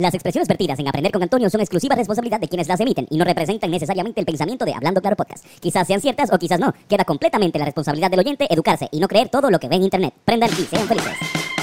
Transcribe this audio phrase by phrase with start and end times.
[0.00, 3.18] Las expresiones vertidas en Aprender con Antonio son exclusiva responsabilidad de quienes las emiten y
[3.18, 5.44] no representan necesariamente el pensamiento de Hablando Claro Podcast.
[5.60, 6.72] Quizás sean ciertas o quizás no.
[6.88, 9.82] Queda completamente la responsabilidad del oyente educarse y no creer todo lo que ve en
[9.82, 10.14] Internet.
[10.24, 11.59] Prendan y sean felices.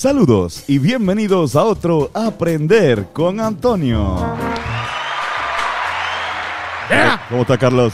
[0.00, 4.16] Saludos y bienvenidos a otro Aprender con Antonio.
[7.28, 7.92] ¿Cómo está Carlos?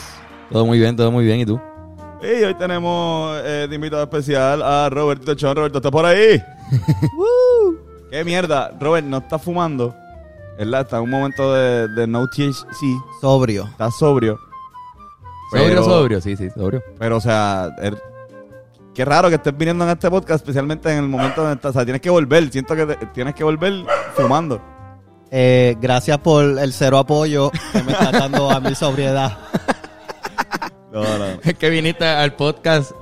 [0.52, 1.40] Todo muy bien, todo muy bien.
[1.40, 1.60] ¿Y tú?
[2.22, 5.56] Y hoy tenemos eh, de invitado especial a Roberto Chon.
[5.56, 6.40] Roberto, ¿estás por ahí?
[7.18, 7.76] Woo.
[8.08, 8.70] ¡Qué mierda!
[8.78, 9.92] Robert, no está fumando.
[10.56, 10.82] ¿Verdad?
[10.82, 13.02] Está en un momento de, de no THC.
[13.20, 13.64] Sobrio.
[13.64, 14.38] Está sobrio.
[15.50, 16.84] Sobrio, Pero- sobrio, sí, sí, sobrio.
[17.00, 18.00] Pero, o sea, er-
[18.96, 21.70] qué raro que estés viniendo en este podcast, especialmente en el momento donde estás.
[21.70, 22.50] O sea, tienes que volver.
[22.50, 23.84] Siento que te- tienes que volver
[24.16, 24.60] fumando.
[25.30, 29.36] Eh, gracias por el cero apoyo que me está dando a mi sobriedad.
[30.92, 31.24] No, no.
[31.42, 32.92] Es que viniste al podcast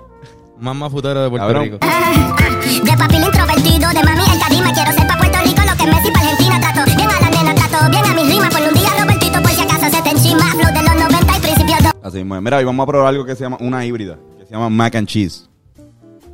[0.58, 1.62] más más futuro de Puerto Cabrón.
[1.64, 1.78] Rico.
[1.78, 5.86] De papi el introvertido, de mami el carisma Quiero ser pa' Puerto Rico lo que
[5.92, 8.74] Messi pa' Argentina Trato bien a la nena, trato bien a mis rimas Por un
[8.74, 11.88] día Robertito por si acaso se te encima Flow de los 90 y principios de
[12.08, 12.40] Así mismo.
[12.40, 14.94] Mira, hoy vamos a probar algo que se llama una híbrida, que se llama mac
[14.96, 15.48] and cheese.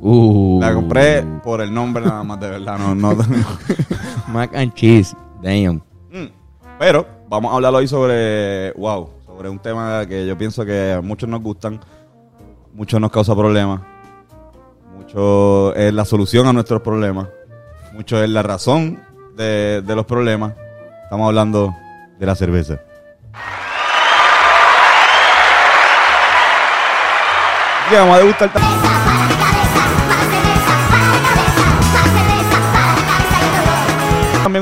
[0.03, 2.77] Uh, La compré por el nombre nada más, de verdad.
[2.79, 3.15] No, no,
[4.33, 5.15] Mac and cheese.
[5.43, 5.75] Damn.
[6.11, 6.27] Mm.
[6.79, 11.01] Pero vamos a hablar hoy sobre, wow, sobre un tema que yo pienso que a
[11.01, 11.79] muchos nos gustan,
[12.73, 13.81] muchos nos causa problemas,
[14.97, 17.27] mucho es la solución a nuestros problemas,
[17.93, 18.99] mucho es la razón
[19.37, 20.53] de, de los problemas.
[21.03, 21.75] Estamos hablando
[22.19, 22.79] de la cerveza.
[27.91, 28.49] Vamos a degustar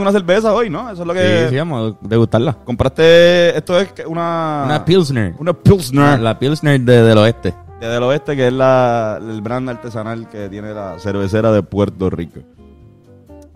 [0.10, 0.90] una cerveza hoy, ¿no?
[0.92, 1.44] Eso es lo que...
[1.46, 2.54] Sí, sí, vamos a degustarla.
[2.66, 4.64] Compraste, esto es una...
[4.66, 5.34] Una Pilsner.
[5.40, 6.20] Una Pilsner.
[6.20, 7.54] La Pilsner de- del oeste.
[7.80, 12.10] de del oeste, que es la, el brand artesanal que tiene la cervecera de Puerto
[12.10, 12.40] Rico.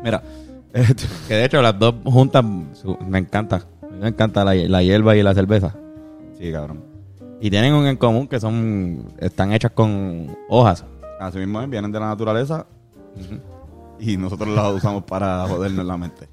[0.03, 0.21] Mira,
[0.73, 2.43] este, Que de hecho las dos juntas
[3.07, 3.61] me encanta.
[3.99, 5.73] Me encanta la, la hierba y la cerveza.
[6.37, 6.83] sí, cabrón.
[7.39, 10.85] Y tienen un en común que son están hechas con hojas.
[11.19, 12.65] Así mismo vienen de la naturaleza
[13.99, 16.27] y nosotros las usamos para jodernos la mente.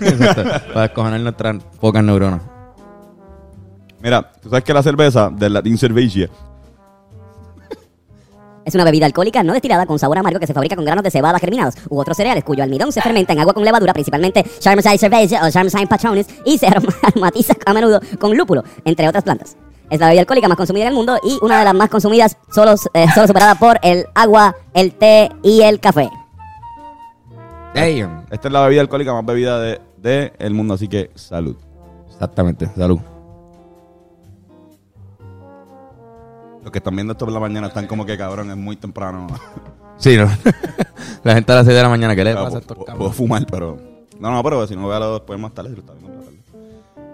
[0.00, 2.42] Exacto, para escoger nuestras pocas neuronas.
[4.00, 6.30] Mira, tú sabes que la cerveza del latín cerveza
[8.64, 11.10] Es una bebida alcohólica no destilada con sabor amargo que se fabrica con granos de
[11.10, 14.98] cebada germinados u otros cereales cuyo almidón se fermenta en agua con levadura, principalmente Charmoside
[14.98, 16.66] cerveza o Charmoside patronis, y se
[17.02, 19.56] aromatiza a menudo con lúpulo, entre otras plantas.
[19.90, 22.36] Es la bebida alcohólica más consumida en el mundo y una de las más consumidas,
[22.52, 26.10] solo, eh, solo superada por el agua, el té y el café.
[27.74, 28.26] Damn.
[28.30, 31.56] Esta es la bebida alcohólica más bebida de, de el mundo, así que salud.
[32.08, 32.98] Exactamente, salud.
[36.62, 39.26] Los que están viendo esto por la mañana están como que cabrón, es muy temprano.
[40.00, 40.26] Sí, ¿no?
[41.24, 42.96] la gente a las 6 de la mañana, ¿qué le Claro, pasa a puedo, estos
[42.96, 43.76] puedo- fumar, pero.
[44.20, 46.38] No, no, pero si no véalo después más tarde, si lo está viendo más tarde.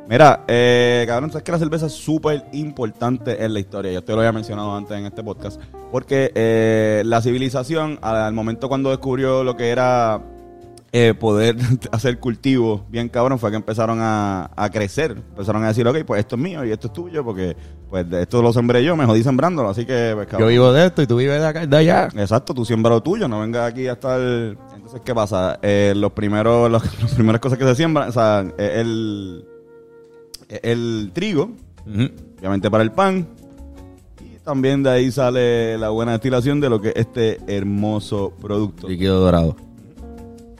[0.06, 3.90] Mira, eh, cabrón, sabes que la cerveza es súper importante en la historia.
[3.90, 5.58] Yo te lo había mencionado antes en este podcast.
[5.90, 10.20] Porque eh, la civilización, al momento cuando descubrió lo que era
[10.96, 11.56] eh, poder
[11.90, 15.10] hacer cultivos bien cabrón, fue que empezaron a, a crecer.
[15.30, 17.56] Empezaron a decir, ok, pues esto es mío y esto es tuyo, porque
[17.90, 19.70] pues de esto lo sembré yo, me jodí sembrándolo.
[19.70, 20.48] Así que, pues, Yo cabrón.
[20.50, 22.08] vivo de esto y tú vives de acá, de allá.
[22.14, 24.20] Exacto, tú siembra lo tuyo, no vengas aquí a estar...
[24.20, 25.58] Entonces, ¿qué pasa?
[25.62, 29.44] Eh, los primeros, los, las primeras cosas que se siembran, o sea, eh, el,
[30.48, 31.50] el trigo,
[32.38, 33.26] obviamente para el pan,
[34.20, 38.88] y también de ahí sale la buena destilación de lo que es este hermoso producto.
[38.88, 39.56] Líquido dorado.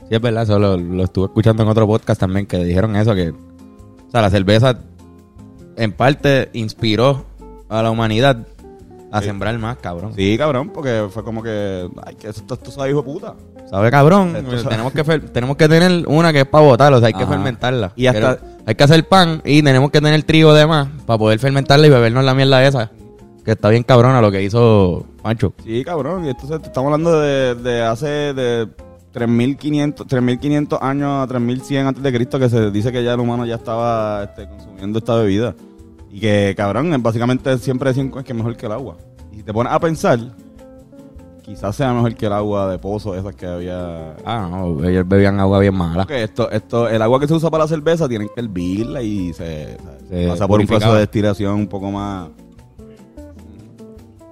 [0.09, 3.15] Sí, es verdad, eso lo, lo estuve escuchando en otro podcast también que dijeron eso,
[3.15, 4.77] que o sea, la cerveza
[5.77, 7.25] en parte inspiró
[7.69, 8.45] a la humanidad
[9.11, 9.27] a Sí.
[9.27, 10.13] sembrar más, cabrón.
[10.15, 13.33] Sí, cabrón, porque fue como que, ay, que esto, esto sabe hijo de puta.
[13.69, 14.35] ¿Sabe, cabrón?
[14.35, 17.13] Esto sabe- tenemos, que tenemos que tener una que es para botar, o sea, hay
[17.13, 17.93] que fermentarla.
[17.95, 21.17] Y hasta- Pero hay que hacer pan y tenemos que tener trigo de más para
[21.17, 22.91] poder fermentarla y bebernos la mierda esa.
[23.43, 25.53] Que está bien cabrona lo que hizo Pancho.
[25.63, 28.67] Sí, cabrón, y entonces estamos hablando de, de hace de
[29.15, 33.45] 3500, 3500 años a 3100 antes de Cristo que se dice que ya el humano
[33.45, 35.55] ya estaba este, consumiendo esta bebida.
[36.11, 38.97] Y que, cabrón, básicamente siempre decían que es mejor que el agua.
[39.31, 40.19] Y si te pones a pensar,
[41.43, 44.17] quizás sea mejor que el agua de pozo, esas que había...
[44.25, 46.03] Ah, no, ellos bebían agua bien mala.
[46.03, 49.31] Porque esto, esto, el agua que se usa para la cerveza tienen que hervirla y
[49.31, 49.77] se,
[50.09, 52.31] se pasa por un proceso de destilación un poco más...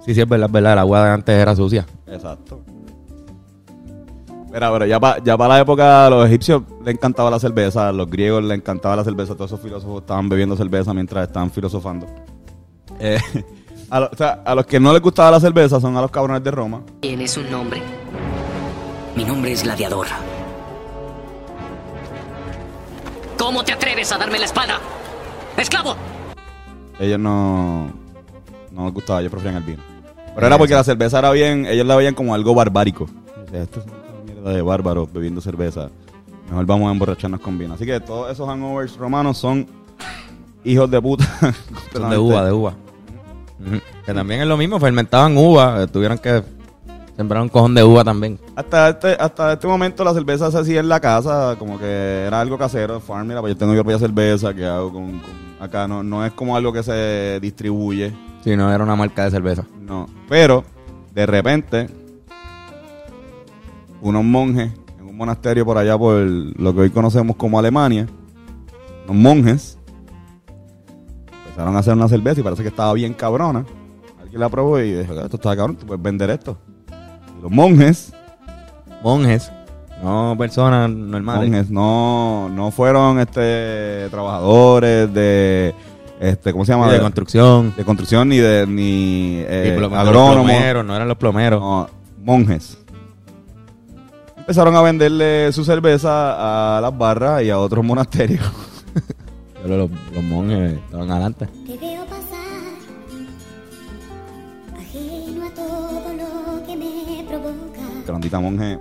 [0.04, 0.74] Sí, sí, es verdad, es verdad.
[0.74, 1.86] El agua de antes era sucia.
[2.06, 2.60] Exacto.
[4.54, 7.88] Mira, pero ya para ya pa la época, a los egipcios les encantaba la cerveza,
[7.88, 11.50] a los griegos les encantaba la cerveza, todos esos filósofos estaban bebiendo cerveza mientras estaban
[11.50, 12.06] filosofando.
[13.00, 13.18] Eh,
[13.90, 16.10] a, lo- o sea, a los que no les gustaba la cerveza son a los
[16.12, 16.82] cabrones de Roma.
[17.00, 17.82] Tienes un nombre.
[19.16, 20.06] Mi nombre es Gladiador.
[23.38, 24.78] ¿Cómo te atreves a darme la espalda?
[25.56, 25.96] ¡Esclavo!
[27.00, 27.90] Ellos no,
[28.70, 29.82] no les gustaba, ellos preferían el vino.
[30.34, 33.04] Pero era porque la cerveza era bien, ellos la veían como algo barbárico.
[33.46, 33.86] O sea, esto es
[34.50, 35.88] de bárbaros bebiendo cerveza.
[36.48, 37.74] Mejor vamos a emborracharnos con vino.
[37.74, 39.66] Así que todos esos hangovers romanos son
[40.64, 41.24] hijos de puta.
[41.92, 42.74] Son de uva, de uva.
[44.04, 46.42] Que también es lo mismo, fermentaban uva, eh, tuvieron que
[47.16, 48.38] sembrar un cojón de uva también.
[48.56, 52.40] Hasta este, hasta este momento la cerveza se hacía en la casa, como que era
[52.40, 55.86] algo casero, farm, mira, pues yo tengo mi propia cerveza que hago con, con- acá,
[55.88, 58.12] no, no es como algo que se distribuye,
[58.42, 59.64] Si no, era una marca de cerveza.
[59.80, 60.06] no.
[60.28, 60.64] Pero,
[61.14, 61.88] de repente,
[64.08, 68.06] unos monjes en un monasterio por allá por lo que hoy conocemos como Alemania,
[69.08, 69.78] unos monjes,
[71.46, 73.64] empezaron a hacer una cerveza y parece que estaba bien cabrona.
[74.20, 76.58] Alguien la probó y dijo, esto está cabrón, tú puedes vender esto.
[77.38, 78.12] Y los monjes
[79.04, 79.52] Monjes,
[80.02, 81.50] no personas normales.
[81.50, 85.74] monjes, no, no fueron este trabajadores de
[86.18, 86.90] este, ¿cómo se llama?
[86.90, 87.74] de construcción.
[87.76, 90.46] de construcción ni de ni eh, agrónomos,
[90.86, 91.60] no eran los plomeros.
[91.60, 91.86] no,
[92.24, 92.78] monjes.
[94.44, 98.44] Empezaron a venderle su cerveza a las barras y a otros monasterios.
[99.62, 101.46] Pero los, los monjes estaban adelante.
[101.66, 102.74] Te veo pasar,
[104.78, 107.80] ajeno a todo lo que me provoca.
[108.06, 108.78] Grandita monje.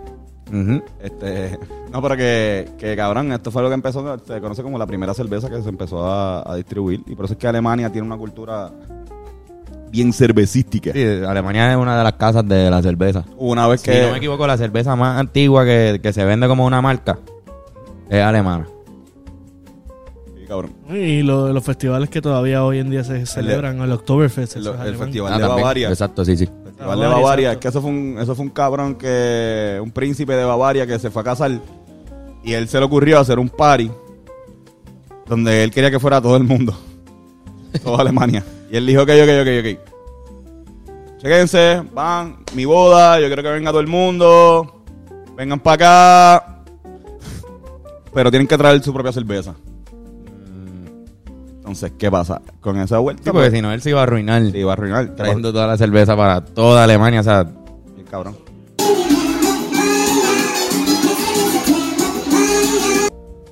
[1.01, 1.57] Este,
[1.93, 5.13] no, pero que, que cabrón, esto fue lo que empezó, se conoce como la primera
[5.13, 7.01] cerveza que se empezó a, a distribuir.
[7.07, 8.69] Y por eso es que Alemania tiene una cultura
[9.93, 10.91] bien cervecística.
[10.91, 13.23] Sí, Alemania es una de las casas de la cerveza.
[13.37, 14.01] Una vez Si que...
[14.01, 17.19] no me equivoco, la cerveza más antigua que, que se vende como una marca
[18.09, 18.65] es alemana.
[20.35, 20.71] Sí, cabrón.
[20.89, 24.55] Y lo- los festivales que todavía hoy en día se celebran, el Oktoberfest.
[24.57, 25.47] El, es el festival Ah, de.
[25.47, 25.89] Bavaria.
[25.89, 26.45] Exacto, sí, sí.
[26.47, 27.51] Festival de Bavaria, Bavaria.
[27.53, 27.59] exacto.
[27.59, 29.79] Es que eso fue, un, eso fue un cabrón que...
[29.81, 31.51] Un príncipe de Bavaria que se fue a casar.
[32.43, 33.91] Y él se le ocurrió hacer un party.
[35.27, 36.75] Donde él quería que fuera todo el mundo.
[37.83, 38.43] Toda Alemania.
[38.73, 41.19] Y él dijo, ok, ok, ok, ok.
[41.21, 44.81] Chequense, van, mi boda, yo quiero que venga todo el mundo.
[45.37, 46.63] Vengan para acá.
[48.15, 49.53] Pero tienen que traer su propia cerveza.
[51.57, 52.41] Entonces, ¿qué pasa?
[52.61, 54.71] Con esa vuelta, Sí, porque pues, si no, él se iba a arruinar se iba
[54.71, 55.15] a arruinar.
[55.15, 57.19] trayendo toda la cerveza para toda Alemania.
[57.19, 58.35] O sea, Bien cabrón.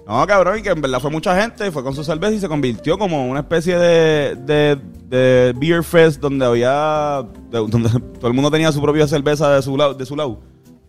[0.07, 2.49] No, cabrón, y que en verdad fue mucha gente, fue con su cerveza y se
[2.49, 4.77] convirtió como una especie de, de,
[5.11, 9.61] de beer fest donde había, de- donde todo el mundo tenía su propia cerveza de
[9.61, 10.39] su lado, de su lado.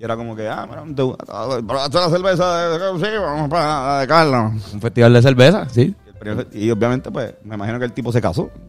[0.00, 4.06] Y era como que, ah, mira, te- probaste la cerveza de, sí, vamos para de
[4.06, 4.52] Carlos.
[4.72, 5.94] un festival de cerveza, sí.
[6.06, 8.50] Y, el primer- y obviamente, pues, me imagino que el tipo se casó.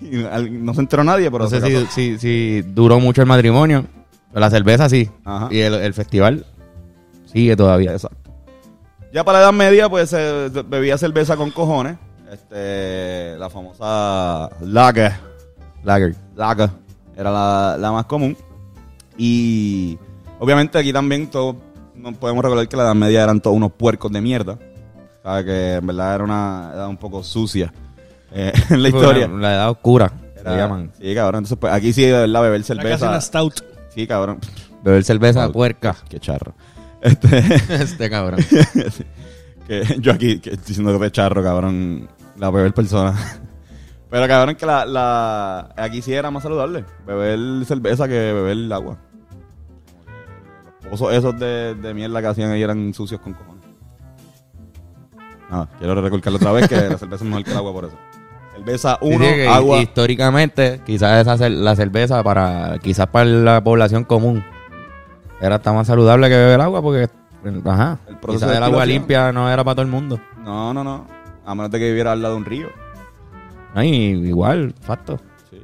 [0.00, 3.84] Y, no se enteró nadie, pero No sé si, si, si duró mucho el matrimonio.
[4.28, 5.10] Pero la cerveza sí.
[5.24, 5.48] Ajá.
[5.50, 6.46] Y el, el festival
[7.26, 7.92] sigue todavía.
[7.92, 8.30] Exacto.
[9.12, 11.96] Ya para la Edad Media, pues se bebía cerveza con cojones.
[12.32, 15.12] Este, la famosa Lager.
[15.82, 16.14] Lager.
[16.36, 16.70] Lager
[17.16, 18.36] era la, la más común.
[19.16, 19.98] Y
[20.38, 21.56] obviamente aquí también todos
[21.94, 24.58] no podemos recordar que la Edad Media eran todos unos puercos de mierda.
[25.22, 27.72] Sabe que en verdad era una edad un poco sucia
[28.32, 29.26] eh, en la historia.
[29.26, 30.92] La, la edad oscura, Era- le llaman.
[30.98, 31.38] Sí, cabrón.
[31.40, 33.08] Entonces, pues aquí sí, de verdad, beber casi cerveza.
[33.08, 33.60] una stout.
[33.94, 34.38] Sí, cabrón.
[34.84, 35.52] Beber cerveza Wow.
[35.52, 35.96] puerca.
[36.08, 36.54] Qué charro.
[37.00, 37.38] Este.
[37.82, 38.40] este cabrón.
[39.66, 42.08] que yo aquí que estoy diciendo que charro, cabrón,
[42.38, 43.14] la beber persona.
[44.10, 48.96] Pero cabrón que la, la aquí sí era más saludable, beber cerveza que beber agua.
[50.80, 53.64] Los pozos esos de, de mierda que hacían ahí eran sucios con cojones.
[55.50, 57.96] Nada, quiero recalcarlo otra vez que la cerveza es mejor que el agua por eso.
[58.54, 59.78] Cerveza Sí, uno, sí, que agua.
[59.78, 64.42] Históricamente, quizás esa la cerveza para quizás para la población común
[65.40, 67.08] era hasta más saludable que beber agua porque
[67.64, 70.18] ajá, El proceso quizás de el agua limpia no era para todo el mundo.
[70.42, 71.17] No, no, no.
[71.48, 72.68] A menos de que viviera al lado de un río.
[73.74, 73.88] No, y
[74.28, 75.18] igual, facto.
[75.50, 75.58] Sí.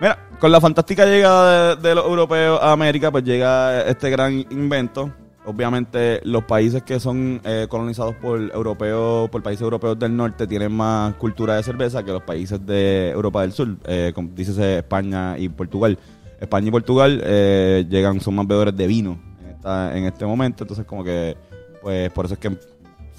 [0.00, 4.32] Mira, con la fantástica llegada de, de los europeos a América, pues llega este gran
[4.50, 5.12] invento.
[5.44, 10.72] Obviamente, los países que son eh, colonizados por europeos, por países europeos del norte, tienen
[10.72, 15.36] más cultura de cerveza que los países de Europa del Sur, eh, como dícese España
[15.36, 15.98] y Portugal.
[16.40, 20.62] España y Portugal eh, llegan, son más bebedores de vino en, esta- en este momento,
[20.64, 21.36] entonces como que,
[21.82, 22.56] pues por eso es que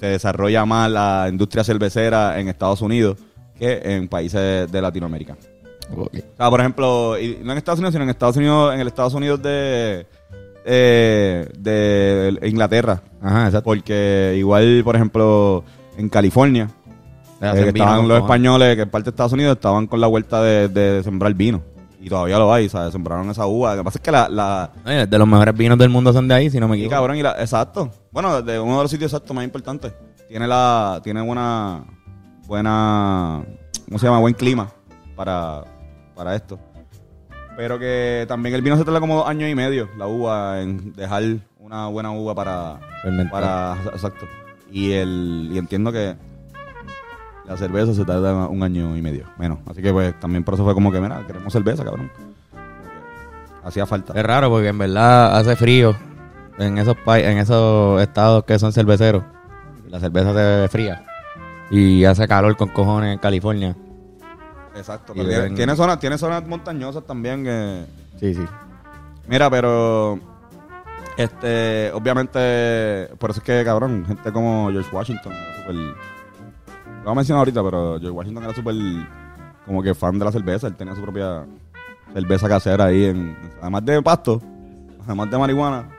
[0.04, 3.18] se desarrolla más la industria cervecera en Estados Unidos
[3.58, 5.38] que en países de Latinoamérica.
[5.96, 8.88] O sea, por ejemplo, y no en Estados Unidos, sino en Estados Unidos, en el
[8.88, 10.06] Estados Unidos de,
[10.66, 13.02] eh, de Inglaterra.
[13.22, 13.64] Ajá, exacto.
[13.64, 15.64] Porque igual, por ejemplo,
[15.98, 16.68] en California,
[17.40, 20.44] eh, vino estaban los españoles, que en parte de Estados Unidos estaban con la vuelta
[20.44, 21.64] de, de sembrar vino.
[22.06, 22.92] Y todavía lo hay, ¿sabes?
[22.92, 23.76] Sembraron esa uva.
[23.76, 24.28] Lo que pasa es que la...
[24.28, 26.82] la Oye, de los mejores vinos del mundo son de ahí, si no me sí,
[26.82, 26.98] equivoco.
[26.98, 27.90] cabrón, y la- exacto.
[28.12, 29.94] Bueno, de uno de los sitios exactos más importantes.
[30.28, 31.00] Tiene la...
[31.02, 31.86] Tiene buena...
[32.46, 33.42] Buena...
[33.86, 34.20] ¿Cómo se llama?
[34.20, 34.70] Buen clima
[35.16, 35.64] para,
[36.14, 36.60] para esto.
[37.56, 40.92] Pero que también el vino se tarda como dos años y medio, la uva, en
[40.94, 41.24] dejar
[41.60, 42.80] una buena uva para...
[43.02, 43.32] Fermentar.
[43.32, 44.26] para exacto.
[44.72, 46.16] Y, el, y entiendo que
[47.46, 49.60] la cerveza se tarda un año y medio, menos.
[49.66, 52.12] Así que pues también por eso fue como que, mira, queremos cerveza, cabrón.
[53.64, 54.14] Hacía falta.
[54.14, 55.96] Es raro porque en verdad hace frío
[56.58, 59.24] en esos en esos estados que son cerveceros.
[59.90, 61.06] La cerveza se bebe fría.
[61.70, 63.76] Y hace calor con cojones en California.
[64.76, 65.14] Exacto.
[65.16, 67.86] Pero tiene, tiene zonas, tiene zonas montañosas también que...
[68.20, 68.46] Sí, sí.
[69.28, 70.20] Mira, pero...
[71.16, 75.96] Este, obviamente, por eso es que, cabrón, gente como George Washington era súper...
[77.04, 78.76] Lo voy a mencionar ahorita, pero George Washington era súper
[79.66, 80.68] como que fan de la cerveza.
[80.68, 81.46] Él tenía su propia
[82.14, 84.42] cerveza casera ahí, en, además de pasto,
[85.06, 85.90] además de marihuana,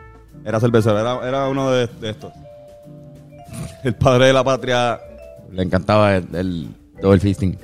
[0.46, 2.32] era cervecero, era, era uno de, de estos.
[3.84, 4.98] El padre de la patria,
[5.52, 6.68] Le encantaba el, el
[7.02, 7.58] double fisting.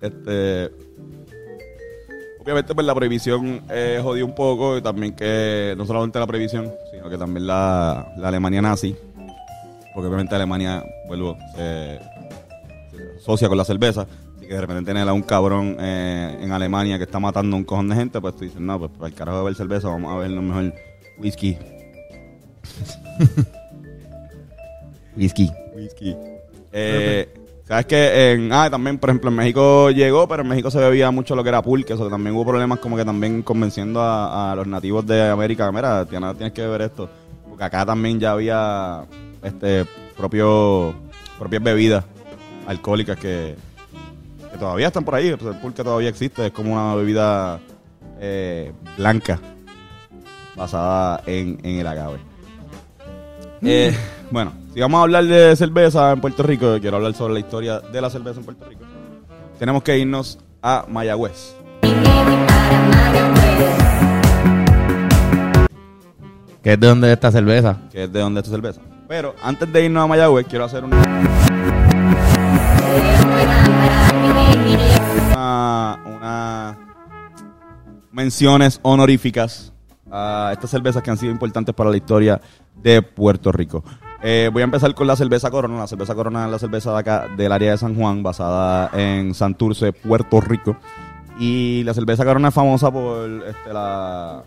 [0.00, 0.70] este...
[2.40, 6.72] Obviamente, pues la prohibición eh, jodió un poco y también que no solamente la prohibición,
[6.90, 8.96] sino que también la, la Alemania nazi,
[9.98, 11.98] porque obviamente Alemania, vuelvo, se,
[12.88, 14.06] se asocia con la cerveza,
[14.40, 17.58] y que de repente tener a un cabrón eh, en Alemania que está matando a
[17.58, 19.88] un cojón de gente, pues tú dices, no, pues para el carajo de beber cerveza,
[19.88, 20.72] vamos a ver lo mejor
[21.18, 21.58] whisky.
[25.16, 25.50] Whisky.
[25.74, 26.16] Whisky.
[26.70, 27.28] Eh,
[27.64, 31.10] ¿Sabes que en, Ah, también, por ejemplo, en México llegó, pero en México se bebía
[31.10, 31.94] mucho lo que era pulque.
[31.94, 35.72] Eso que también hubo problemas como que también convenciendo a, a los nativos de América.
[35.72, 37.10] Mira, tienes, tienes que beber esto.
[37.48, 39.04] Porque acá también ya había
[39.42, 40.94] este propio
[41.38, 42.04] propias bebidas
[42.66, 43.56] alcohólicas que,
[44.50, 45.34] que todavía están por ahí.
[45.36, 46.46] Pues el pulque todavía existe.
[46.46, 47.60] Es como una bebida
[48.20, 49.40] eh, blanca
[50.56, 52.18] basada en, en el agave.
[53.62, 53.96] Eh,
[54.30, 57.80] bueno, si vamos a hablar de cerveza en Puerto Rico, quiero hablar sobre la historia
[57.80, 58.84] de la cerveza en Puerto Rico.
[59.58, 61.56] Tenemos que irnos a Mayagüez.
[66.62, 67.78] ¿Qué es de dónde es esta cerveza?
[67.90, 68.80] que es de donde esta cerveza.
[69.08, 71.02] Pero antes de irnos a Mayagüez, quiero hacer una,
[75.34, 76.78] una, una
[78.12, 79.72] menciones honoríficas
[80.10, 82.38] a estas cervezas que han sido importantes para la historia
[82.74, 83.82] de Puerto Rico.
[84.22, 85.78] Eh, voy a empezar con la cerveza Corona.
[85.78, 89.32] La cerveza Corona es la cerveza de acá del área de San Juan, basada en
[89.32, 90.76] Santurce, Puerto Rico.
[91.38, 94.42] Y la cerveza Corona es famosa por este, la,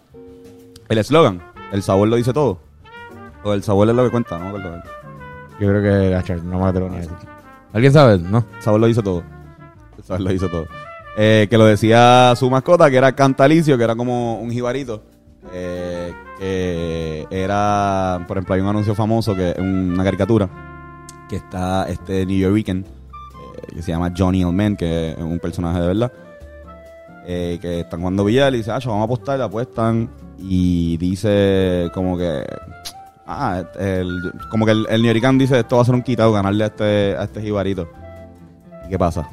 [0.88, 1.42] el eslogan,
[1.72, 2.71] el sabor lo dice todo.
[3.44, 4.84] O el sabor es lo que cuenta, no me acuerdo.
[5.60, 7.12] Yo creo que Achar, no me atrevo a decir.
[7.74, 8.18] ¿Alguien sabe?
[8.20, 8.46] ¿No?
[8.58, 9.24] El sabor lo hizo todo.
[9.98, 10.66] El sabor lo hizo todo.
[11.18, 15.04] Eh, que lo decía su mascota, que era Cantalicio, que era como un jibarito.
[15.54, 20.50] eh, que era, por ejemplo, hay un anuncio famoso, que una caricatura,
[21.30, 22.66] que está este New York
[23.76, 26.12] que se llama Johnny Oldman, que es un personaje de verdad.
[27.28, 30.10] eh, que están jugando billar y dice, ah, vamos a apostar, le apuestan.
[30.40, 32.44] Y dice como que.
[33.34, 36.66] Ah, el- como que el, el York dice, esto va a ser un quitado, ganarle
[36.66, 37.88] a este, a este jibarito.
[38.86, 39.30] ¿Y qué pasa?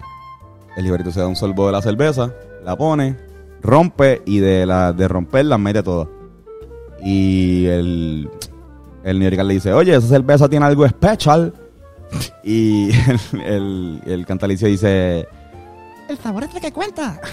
[0.77, 2.33] El jibarito se da un sorbo de la cerveza,
[2.65, 3.17] la pone,
[3.61, 6.09] rompe y de la de romper la mete todas.
[7.03, 8.31] Y el,
[9.03, 11.53] el le dice, oye, esa cerveza tiene algo especial.
[12.43, 15.29] Y el, el, el cantalicio dice,
[16.09, 17.21] El sabor es lo que cuenta.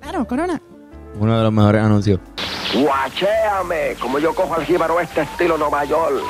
[0.00, 0.60] Claro, Corona.
[1.20, 2.18] Uno de los mejores anuncios.
[2.74, 6.22] Guachéame, como yo cojo al jíbaro este estilo Nueva York.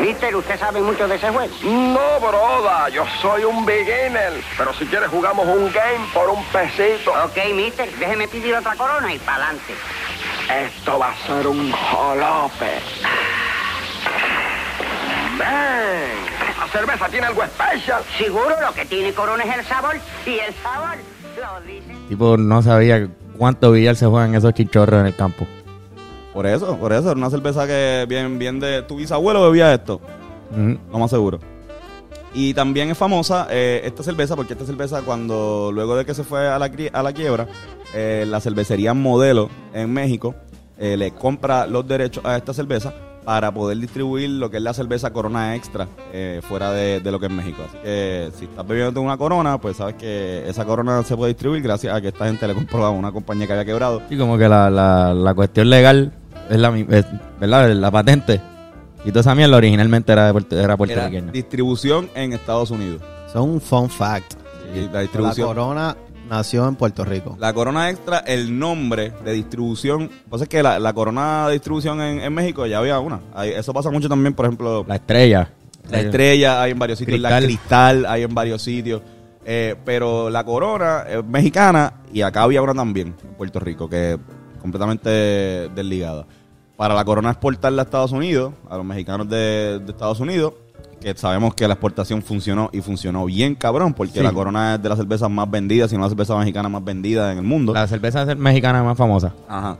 [0.00, 1.52] Mister, ¿usted sabe mucho de ese juego?
[1.62, 4.32] No, broda, yo soy un beginner.
[4.56, 7.12] Pero si quieres jugamos un game por un pesito.
[7.24, 9.74] Ok, mister, déjeme pedir otra corona y pa'lante.
[10.66, 12.80] Esto va a ser un jolope.
[15.38, 18.02] Ven, la cerveza tiene algo especial.
[18.18, 20.96] Seguro lo que tiene corona es el sabor y el sabor
[21.38, 21.94] lo dice.
[22.08, 23.06] Tipo, no sabía
[23.40, 25.46] cuánto billar se juegan esos chichorros en el campo.
[26.34, 29.98] por eso, por eso, era una cerveza que bien, bien de tu bisabuelo bebía esto.
[30.50, 30.78] Ujú.
[30.92, 31.38] lo más seguro.
[32.34, 36.22] Y también es famosa eh, esta cerveza, porque esta cerveza cuando, luego de que se
[36.22, 37.48] fue a la, a la quiebra,
[37.94, 40.34] eh, la cervecería Modelo en México
[40.78, 42.92] eh, le compra los derechos a esta cerveza
[43.24, 47.20] para poder distribuir lo que es la cerveza Corona Extra eh, fuera de, de lo
[47.20, 47.62] que es México.
[47.68, 51.62] Así que si estás bebiendo una Corona, pues sabes que esa Corona se puede distribuir
[51.62, 54.02] gracias a que esta gente le compró a una compañía que había quebrado.
[54.10, 56.12] Y como que la, la, la cuestión legal
[56.48, 57.06] es la es,
[57.38, 57.70] ¿verdad?
[57.74, 58.40] La patente.
[59.04, 61.32] Y toda esa mierda originalmente era, de puerto- era Era puertorriqueña.
[61.32, 63.00] distribución en Estados Unidos.
[63.28, 64.34] Eso es un fun fact.
[64.92, 65.96] La corona
[66.30, 67.36] nació en Puerto Rico.
[67.38, 70.08] La corona extra, el nombre de distribución.
[70.30, 73.20] Pues es que la, la corona de distribución en, en México ya había una.
[73.44, 75.50] Eso pasa mucho también, por ejemplo, La estrella.
[75.90, 77.44] la estrella hay en varios sitios, la Cristal.
[77.44, 79.02] cristal hay en varios sitios.
[79.44, 84.12] Eh, pero la corona es mexicana y acá había una también en Puerto Rico, que
[84.12, 84.18] es
[84.60, 85.10] completamente
[85.74, 86.26] desligada.
[86.76, 90.54] Para la corona exportarla a Estados Unidos, a los mexicanos de, de Estados Unidos,
[91.00, 94.22] que sabemos que la exportación funcionó y funcionó bien cabrón, porque Sí.
[94.22, 97.32] la corona es de las cervezas más vendidas, si no la cerveza mexicana más vendida
[97.32, 97.72] en el mundo.
[97.72, 99.32] La cerveza mexicana más famosa.
[99.48, 99.78] Ajá.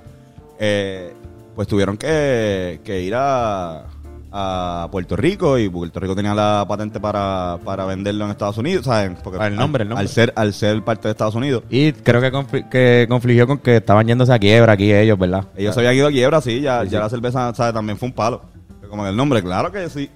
[0.59, 1.13] Eh,
[1.55, 3.85] pues tuvieron que, que ir a,
[4.33, 8.85] a Puerto Rico y Puerto Rico tenía la patente para, para venderlo en Estados Unidos,
[8.87, 9.17] ¿saben?
[9.23, 10.03] Porque el nombre, al, el nombre.
[10.03, 11.65] Al ser, al ser parte de Estados Unidos.
[11.69, 15.45] Y creo que, confli- que confligió con que estaban yéndose a quiebra aquí ellos, ¿verdad?
[15.57, 17.03] Ellos habían ido a quiebra, sí, ya, Sí, ya sí.
[17.03, 17.75] la cerveza, ¿sabes?
[17.75, 18.43] También fue un palo.
[18.89, 20.11] Como el nombre, claro que sí.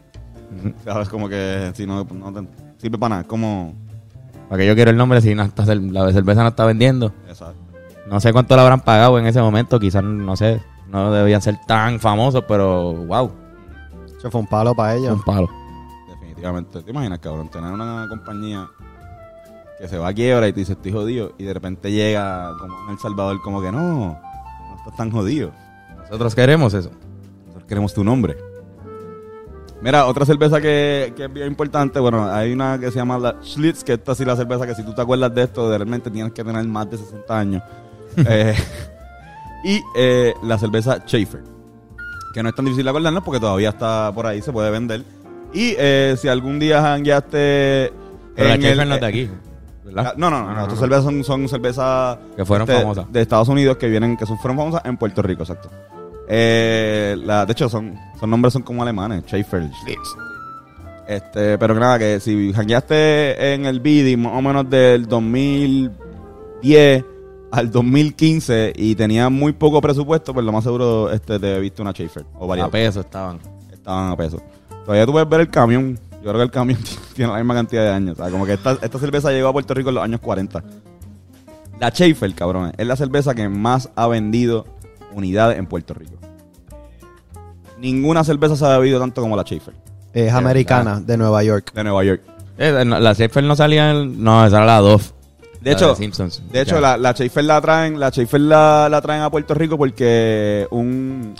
[0.85, 1.09] ¿Sabes?
[1.09, 3.23] Como que si no, no te sirve para nada.
[3.23, 3.75] es Como.
[4.49, 7.13] Para que yo quiero el nombre si no está la cerveza no está vendiendo.
[7.29, 7.61] Exacto.
[8.07, 9.81] No sé cuánto le habrán pagado en ese momento.
[9.81, 13.31] Quizás, no sé, no debían ser tan famosos, pero wow,
[14.19, 15.13] Eso fue un palo para ellos.
[15.13, 15.49] un palo.
[16.09, 16.83] Definitivamente.
[16.83, 17.49] ¿Te imaginas, cabrón?
[17.49, 18.69] Tener una compañía
[19.79, 21.33] que se va a quiebra y tú dices, estoy jodido.
[21.39, 25.51] Y de repente llega como en El Salvador, como que no, no estás tan jodido.
[25.99, 26.91] Nosotros queremos eso.
[27.47, 28.37] Nosotros queremos tu nombre.
[29.85, 33.37] Mira, otra cerveza que, que es bien importante, bueno, hay una que se llama la
[33.43, 36.33] Schlitz, que esta sí la cerveza que si tú te acuerdas de esto, realmente tienes
[36.33, 37.63] que tener más de 60 años.
[38.17, 38.55] Eh,
[39.65, 41.43] y eh, la cerveza Schaefer,
[42.33, 45.03] que no es tan difícil de acordarnos porque todavía está por ahí, se puede vender.
[45.53, 47.93] Y eh, si algún día jangueaste
[48.37, 49.31] Pero la Schaefer no es de aquí,
[49.85, 50.15] ¿verdad?
[50.17, 53.13] No, no, no, no, estas cervezas son, son cervezas Que fueron este, famosas.
[53.13, 55.69] de Estados Unidos que vienen, que son, fueron famosas en Puerto Rico, exacto.
[56.29, 60.17] Eh, la, de hecho, son, son nombres son como alemanes, Schaefer, Schlitz.
[61.07, 67.05] Este, pero que nada, que si jangueaste en el BIDI más o menos del 2010
[67.51, 71.93] al 2015 y tenías muy poco presupuesto, pues lo más seguro este, te viste una
[71.93, 73.39] Schaefer o varias A peso estaban.
[73.71, 74.41] estaban a peso.
[74.85, 75.99] Todavía tú puedes ver el camión.
[76.23, 76.79] Yo creo que el camión
[77.15, 78.19] tiene la misma cantidad de años.
[78.19, 80.65] O sea, como que esta, esta cerveza llegó a Puerto Rico en los años 40.
[81.81, 84.65] La Schaefer, cabrón, es la cerveza que más ha vendido
[85.15, 86.15] unidades en Puerto Rico.
[87.79, 89.75] Ninguna cerveza se ha bebido tanto como la Schaefer
[90.13, 91.73] Es americana, de Nueva York.
[91.75, 92.23] de Nueva York.
[92.57, 94.23] Eh, no, la Schaefer no salía en...
[94.23, 95.03] No, esa era la Dove.
[95.61, 96.43] De La hecho, Simpsons.
[96.53, 99.77] de hecho la, la Schaefer la traen, la Schaefer la, la traen a Puerto Rico
[99.79, 101.35] porque un,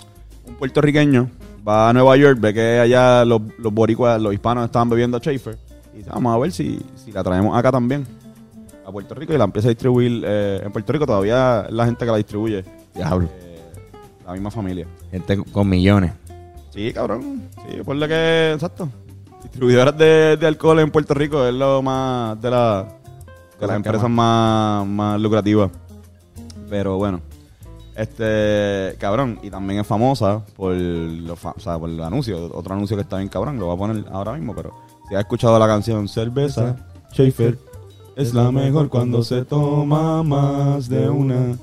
[0.47, 1.29] un puertorriqueño
[1.67, 5.57] va a Nueva York, ve que allá los, los boricuas, los hispanos estaban bebiendo Schaefer
[5.93, 8.05] y dice, vamos a ver si, si la traemos acá también
[8.85, 12.03] a Puerto Rico y la empieza a distribuir eh, en Puerto Rico todavía la gente
[12.03, 13.27] que la distribuye Diablo.
[13.31, 13.44] eh,
[14.25, 14.87] la misma familia.
[15.11, 16.11] Gente con millones.
[16.71, 17.43] Sí, cabrón.
[17.69, 18.89] Sí, por lo que, exacto.
[19.43, 22.87] Distribuidoras de, de alcohol en Puerto Rico es lo más de, la,
[23.59, 25.71] de las empresas más, más lucrativas.
[26.69, 27.21] Pero bueno,
[27.95, 32.49] este, cabrón, y también es famosa por, los fa- o sea, por el anuncio.
[32.53, 34.73] Otro anuncio que está bien cabrón, lo voy a poner ahora mismo, pero
[35.07, 36.75] si has escuchado la canción Cerveza,
[37.13, 37.57] Schaefer,
[38.15, 41.55] es la mejor cuando se toma más de una.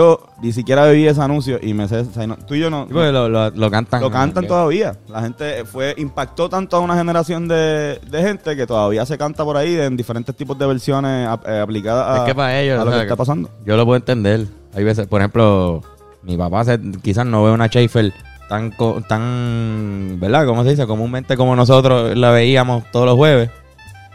[0.00, 2.04] Yo ni siquiera bebí ese anuncio y me sé,
[2.48, 4.00] tú y yo no, porque lo, lo, lo cantan.
[4.00, 4.96] Lo cantan todavía.
[5.08, 9.44] La gente fue impactó tanto a una generación de, de gente que todavía se canta
[9.44, 12.82] por ahí en diferentes tipos de versiones eh, aplicadas a, Es que para ellos, a
[12.82, 13.50] o lo sea, que está pasando.
[13.66, 14.46] Yo lo puedo entender.
[14.74, 15.82] Hay veces, por ejemplo,
[16.22, 18.10] mi papá se- quizás no ve una Schaefer
[18.48, 18.72] tan,
[19.08, 20.46] tan, ¿verdad?
[20.46, 20.86] ¿Cómo se dice?
[20.86, 23.50] Comúnmente como nosotros la veíamos todos los jueves.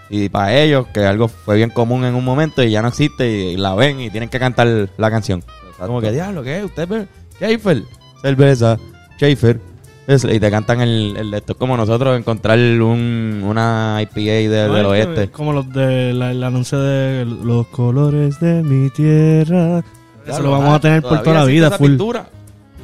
[0.09, 3.27] Y para ellos, que algo fue bien común en un momento y ya no existe
[3.27, 5.43] y la ven y tienen que cantar la canción.
[5.77, 6.65] Como que, diablo, ¿qué es?
[6.65, 7.07] ¿Usted ve?
[7.37, 7.83] Schaefer,
[8.21, 8.77] cerveza,
[9.17, 9.59] Schaefer.
[10.07, 11.53] Es- y te cantan el, el de esto.
[11.53, 15.29] Es como nosotros encontrar un, una IPA de- No, del oeste.
[15.31, 19.83] Como los de la- el anuncio de los colores de mi tierra.
[20.25, 21.89] Eso lo vamos a tener por toda la vida, full.
[21.89, 22.29] pintura.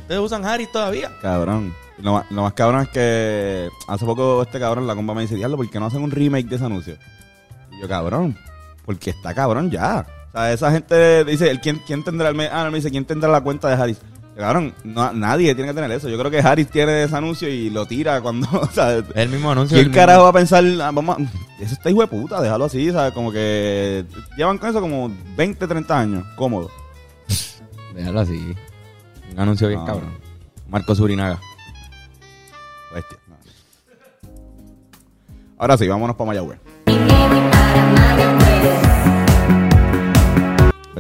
[0.02, 1.12] Ustedes usan Harris todavía.
[1.22, 1.74] Cabrón.
[2.00, 5.36] Lo más, lo más cabrón es que hace poco este cabrón, la compa me dice,
[5.36, 6.96] diablo, ¿por qué no hacen un remake de ese anuncio?
[7.72, 8.36] Y yo, cabrón,
[8.86, 10.06] porque está cabrón ya.
[10.34, 12.36] O sea, esa gente dice, el, ¿quién, ¿quién tendrá el...
[12.36, 13.98] me- Ah, no, me dice, ¿quién tendrá la cuenta de Harris?
[14.36, 16.08] Cabrón, no- nadie tiene que tener eso.
[16.08, 18.48] Yo creo que Harris tiene ese anuncio y lo tira cuando...
[18.62, 19.78] O sea, El mismo anuncio.
[19.78, 21.22] ¿Quién carajo va a pensar, ah, vamos a...
[21.62, 23.14] Eso está hijo de puta, déjalo así, ¿sabes?
[23.14, 24.06] Como que
[24.38, 26.72] llevan con eso como 20, 30 años, cómodo.
[27.94, 28.56] Déjalo así.
[29.34, 29.86] Un anuncio bien No.
[29.86, 30.12] cabrón.
[30.70, 31.40] Marco Surinaga.
[32.96, 33.18] Bestia.
[33.28, 33.36] no.
[35.58, 37.51] Ahora sí, vámonos para Mayagüez.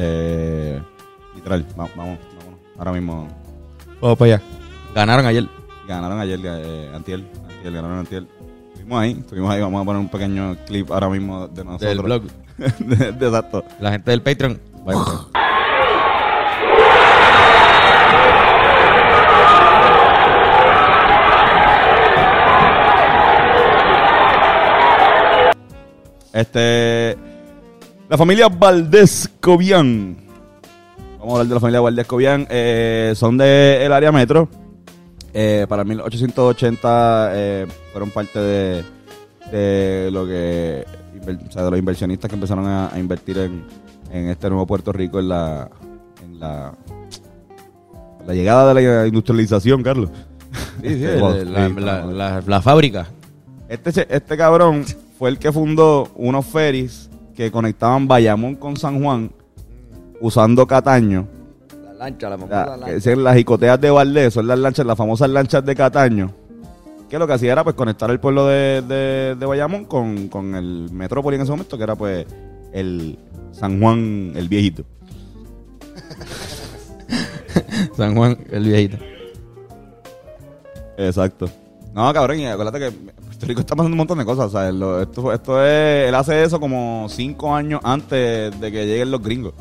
[0.04, 0.82] Eh,
[1.36, 2.60] literal, va- vamos, vámonos.
[2.78, 3.28] Ahora mismo
[4.02, 4.44] Vamos para allá.
[4.96, 5.48] Ganaron ayer.
[5.88, 8.28] ganaron ayer, eh, Antiel, Antiel, ganaron Antiel.
[8.74, 11.90] Estuvimos ahí, estuvimos ahí, vamos a poner un pequeño clip ahora mismo de nosotros.
[11.90, 12.24] Del blog.
[12.80, 13.64] de, de exacto.
[13.80, 14.60] La gente del Patreon.
[14.88, 15.00] allá.
[26.34, 27.18] Este.
[28.12, 30.17] La familia Valdés Cobian.
[31.17, 32.45] Vamos a hablar de la familia Valdés Cobian.
[32.50, 34.50] eh, son del área metro.
[35.34, 38.84] Eh, para 1880 eh, fueron parte de,
[39.50, 40.86] de lo que.
[41.21, 43.63] inver- O sea, de los inversionistas que empezaron a, a invertir en,
[44.12, 45.69] en este nuevo Puerto Rico en la.
[46.21, 46.74] En la
[48.28, 50.10] la llegada de la industrialización, Carlos.
[50.84, 51.02] Sí, sí,
[52.45, 53.08] la, fábrica.
[53.69, 54.86] este, este cabrón
[55.17, 57.10] fue el que fundó unos ferries
[57.42, 59.32] que conectaban Bayamón con San Juan
[60.20, 61.28] usando Cataño.
[61.84, 65.28] La lancha, la La- que decían las jicoteas de Valdés, son las lanchas, las famosas
[65.28, 66.32] lanchas de Cataño.
[67.10, 70.54] Que lo que hacía era pues conectar el pueblo de, de- de Bayamón con, con
[70.54, 72.28] el metrópoli en ese momento, que era pues
[72.74, 73.18] el
[73.54, 74.84] San Juan el viejito.
[77.98, 78.98] San Juan, el viejito.
[80.96, 81.50] Exacto.
[81.94, 84.46] No, cabrón, y acuérdate que Puerto Rico está pasando un montón de cosas.
[84.46, 88.86] O sea, lo- esto, esto es, él hace eso como cinco años antes de que
[88.86, 89.54] lleguen los gringos.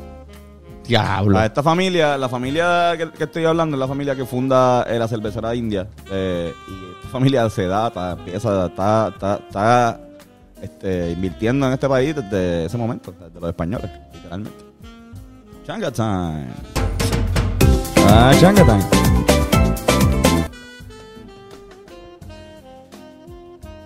[0.87, 1.33] Diablo.
[1.37, 4.97] La- esta familia, la familia que, que estoy hablando es la familia que funda eh,
[4.97, 5.87] la cervecera India.
[6.09, 9.99] eh, y esta familia se da, está, empieza, está, está, está
[10.61, 14.57] este, invirtiendo en este país desde ese momento, desde los españoles, literalmente.
[15.67, 16.47] Changa time.
[18.07, 19.20] Ah, changa time.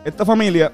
[0.05, 0.71] Esta familia,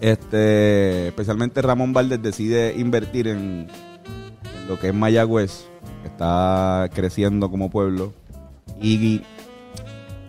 [0.00, 5.68] este, especialmente Ramón Valdés, decide invertir en, en lo que es Mayagüez,
[6.02, 8.12] que está creciendo como pueblo,
[8.82, 9.22] y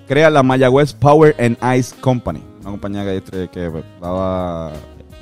[0.08, 4.74] crea la Mayagüez Power and Ice Company, una compañía que, este, que daba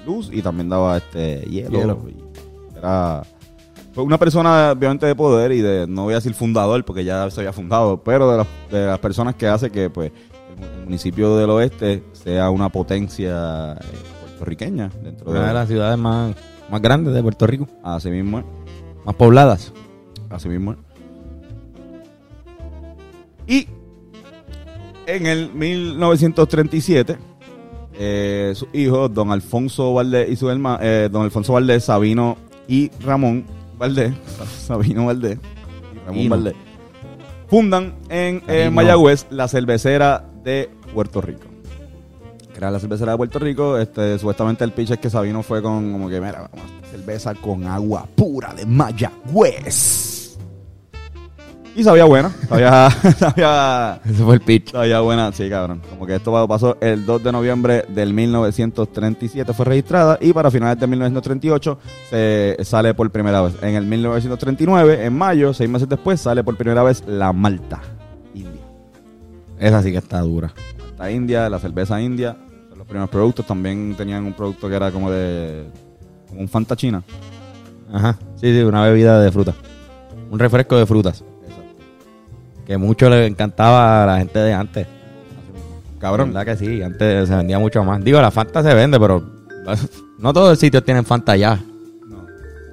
[0.05, 2.05] luz y también daba este hielo.
[2.75, 3.23] Era
[3.93, 7.29] fue una persona obviamente de poder y de, no voy a decir fundador porque ya
[7.31, 10.11] se había fundado, pero de las, de las personas que hace que pues
[10.55, 13.77] el, mu- el municipio del oeste sea una potencia eh,
[14.27, 16.35] puertorriqueña dentro Una de de las ciudades más,
[16.69, 17.67] más grandes de Puerto Rico.
[17.83, 18.45] Así mismo es.
[19.05, 19.71] Más pobladas.
[20.29, 20.77] Así mismo es.
[23.47, 23.67] Y
[25.07, 27.17] en el 1937,
[27.97, 32.37] eh, sus hijos, don Alfonso Valdés y su hermano, eh, don Alfonso Valdés, Sabino
[32.67, 33.45] y Ramón
[33.77, 34.13] Valdés,
[34.65, 35.37] Sabino Valdés
[35.93, 36.29] y Ramón.
[36.29, 36.53] Valdés,
[37.47, 38.69] fundan en eh.
[38.71, 41.47] Mayagüez la cervecera de Puerto Rico.
[42.53, 45.91] Crear la cervecera de Puerto Rico, este, supuestamente el pitch es que Sabino fue con
[45.91, 50.37] como que, mira, vamos cerveza con agua pura de Mayagüez.
[51.75, 54.71] Y sabía buena, sabía, sabía, Ese fue el pitch.
[54.71, 55.81] sabía buena, sí, cabrón.
[55.89, 60.79] Como que esto pasó el 2 de noviembre del 1937, fue registrada y para finales
[60.79, 61.77] de 1938
[62.09, 63.55] se sale por primera vez.
[63.61, 67.81] En el 1939, en mayo, seis meses después, sale por primera vez la Malta.
[69.65, 70.53] Esa sí que está dura.
[70.79, 72.37] Malta India, la cerveza India,
[72.69, 73.47] son los primeros productos.
[73.47, 75.65] También tenían un producto que era como de,
[76.29, 77.01] como un Fanta China.
[77.91, 78.15] Ajá.
[78.35, 79.55] Sí, sí, una bebida de fruta.
[80.29, 81.23] Un refresco de frutas.
[82.63, 84.85] Que mucho le encantaba a la gente de antes.
[85.97, 86.31] Cabrón.
[86.31, 86.83] ¿Verdad que sí?
[86.83, 88.03] Antes se vendía mucho más.
[88.03, 89.23] Digo, la Fanta se vende, pero
[90.19, 91.59] no todos los sitios tienen Fanta ya.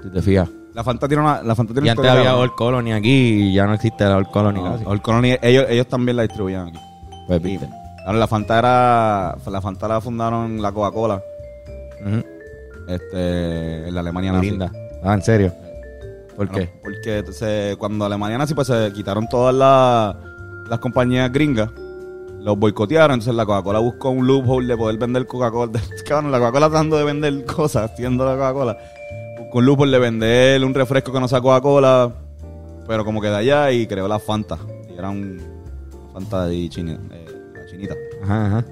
[0.03, 0.51] Si te fijas.
[0.75, 2.35] La Fanta tiene una, la Fanta tiene Y antes había.
[2.37, 3.11] Old Colony aquí
[3.51, 4.85] y ya no existe la Old Colony No, casi.
[4.87, 6.79] Old Colony, ellos, ellos también la distribuían aquí.
[7.27, 7.69] Pues viste.
[8.07, 9.37] Ahora, la Fanta era.
[9.51, 11.23] La Fanta la fundaron la Coca-Cola.
[12.89, 13.89] Este.
[13.89, 14.51] En la Alemania nazi.
[14.51, 14.73] Linda.
[15.05, 15.53] Ah, ¿en serio?
[16.37, 16.71] ¿Por Bueno, qué?
[16.83, 20.17] Porque se- cuando Alemania nazi, pues se quitaron todas las,
[20.69, 21.71] las compañías gringas.
[22.41, 23.15] Los boicotearon.
[23.15, 25.73] Entonces la Coca-Cola buscó un loophole de poder vender Coca-Cola.
[26.09, 28.79] Cabrón, la Coca-Cola tratando de vender cosas, siendo la Coca-Cola.
[29.53, 32.12] Con lupus le vender un refresco que no sacó Coca-Cola,
[32.87, 34.59] pero como que de allá y creó la Fanta.
[34.91, 35.41] Y era un
[36.12, 37.95] Fanta de chini- eh, la chinita.
[38.23, 38.65] Ajá, ajá.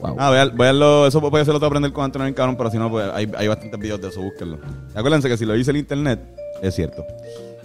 [0.00, 0.16] Wow.
[0.18, 3.08] Ah, vean- véanlo, eso puede ser otro aprender con Antonio cabrón, pero si no, pues
[3.14, 4.58] hay, hay bastantes videos de eso, búsquenlo.
[4.94, 6.20] Y Acuérdense que si lo dice el internet,
[6.60, 7.04] es cierto.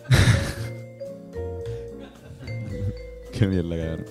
[3.32, 4.06] Qué mierda, cabrón.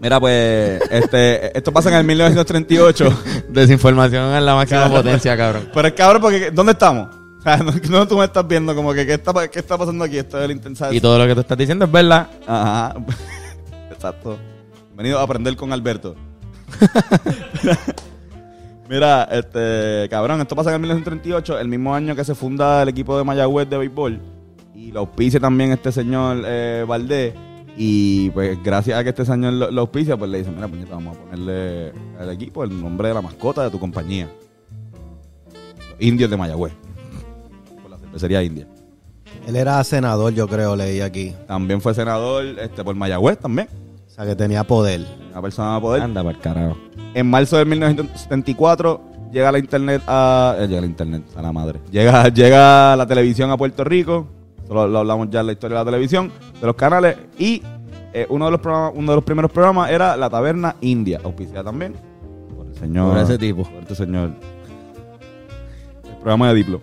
[0.00, 3.18] Mira, pues, este, esto pasa en el 1938.
[3.48, 5.68] Desinformación en la máxima potencia, cabrón.
[5.72, 7.08] Pero es cabrón, porque ¿dónde estamos?
[7.44, 10.18] Sea, no, no tú me estás viendo, como que ¿qué está, qué está pasando aquí?
[10.18, 10.92] Esto es el intensa.
[10.92, 12.28] Y todo lo que tú estás diciendo es verdad.
[12.46, 12.94] Ajá.
[13.90, 14.38] Exacto.
[14.96, 16.14] Venido a aprender con Alberto.
[18.88, 22.90] Mira, este, cabrón, esto pasa en el 1938, el mismo año que se funda el
[22.90, 24.20] equipo de Mayagüez de béisbol.
[24.74, 27.34] Y lo auspicia también este señor eh, Valdés.
[27.76, 30.94] Y pues gracias a que este señor lo, lo auspicia, pues le dicen, mira, puñeta,
[30.94, 34.28] vamos a ponerle al equipo el nombre de la mascota de tu compañía.
[35.90, 36.83] Los indios de Mayagüez.
[38.14, 38.66] Cervecería india.
[39.46, 41.34] Él era senador, yo creo, leí aquí.
[41.48, 43.68] También fue senador este, por Mayagüez también.
[44.06, 45.04] O sea, que tenía poder.
[45.32, 46.02] Una persona de poder.
[46.02, 46.76] Anda para el carajo.
[47.14, 49.00] En marzo de 1974
[49.32, 50.54] llega la internet a.
[50.60, 51.80] eh, llega la internet a la madre.
[51.90, 54.28] Llega, llega la televisión a Puerto Rico.
[54.68, 57.16] Solo lo hablamos ya en la historia de la televisión, de los canales.
[57.36, 57.60] Y
[58.12, 61.64] eh, uno, de los programas, uno de los primeros programas era La Taberna India, auspiciada
[61.64, 61.94] también
[62.56, 63.10] por el señor.
[63.12, 63.64] Por ese tipo.
[63.64, 64.30] Por este señor.
[66.04, 66.80] El programa de Diplo.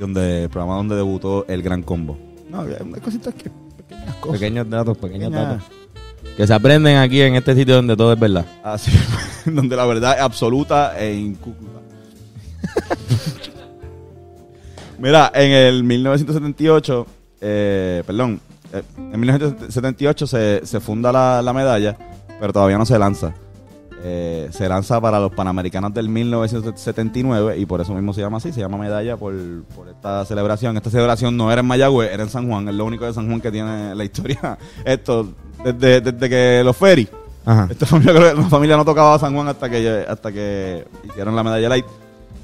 [0.00, 2.18] Donde, el programa donde debutó el Gran Combo.
[2.48, 3.50] No, hay unas cositas que.
[3.76, 4.40] Pequeñas cosas.
[4.40, 5.62] Pequeños datos, pequeños datos.
[6.36, 8.46] Que se aprenden aquí en este sitio donde todo es verdad.
[8.64, 8.90] Así,
[9.44, 11.80] donde la verdad es absoluta e incúcuta.
[14.98, 17.06] Mira, en el 1978,
[17.40, 18.40] eh, perdón,
[18.72, 21.96] eh, en 1978 se, se funda la, la medalla,
[22.38, 23.34] pero todavía no se lanza.
[24.02, 28.52] Eh, se lanza para los Panamericanos del 1979 y por eso mismo se llama así,
[28.52, 29.34] se llama medalla por,
[29.76, 30.76] por esta celebración.
[30.76, 33.26] Esta celebración no era en Mayagüez, era en San Juan, es lo único de San
[33.26, 34.58] Juan que tiene la historia.
[34.84, 35.28] Esto,
[35.64, 37.08] desde, desde que los ferries
[37.70, 41.68] esta familia, la familia no tocaba San Juan hasta que hasta que hicieron la medalla
[41.70, 41.86] light,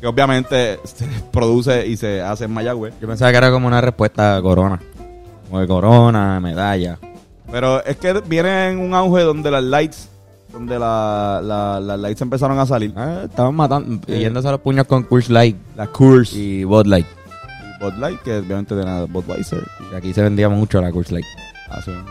[0.01, 2.95] que obviamente se produce y se hace en Mayagüez.
[3.01, 4.81] Yo pensaba que era como una respuesta a Corona.
[5.49, 6.99] Como de Corona, medalla.
[7.51, 10.09] Pero es que viene en un auge donde las lights,
[10.57, 12.93] donde la, la- las lights empezaron a salir.
[12.97, 14.21] Ah, estaban matando, Eh.
[14.21, 17.07] yéndose a los puños con Curse Light La Curse y Bud Light.
[17.79, 19.63] y Bud Light, que obviamente tiene Budweiser.
[19.93, 21.27] Y aquí se vendía mucho la Curse Light.
[21.69, 22.07] Así mismo.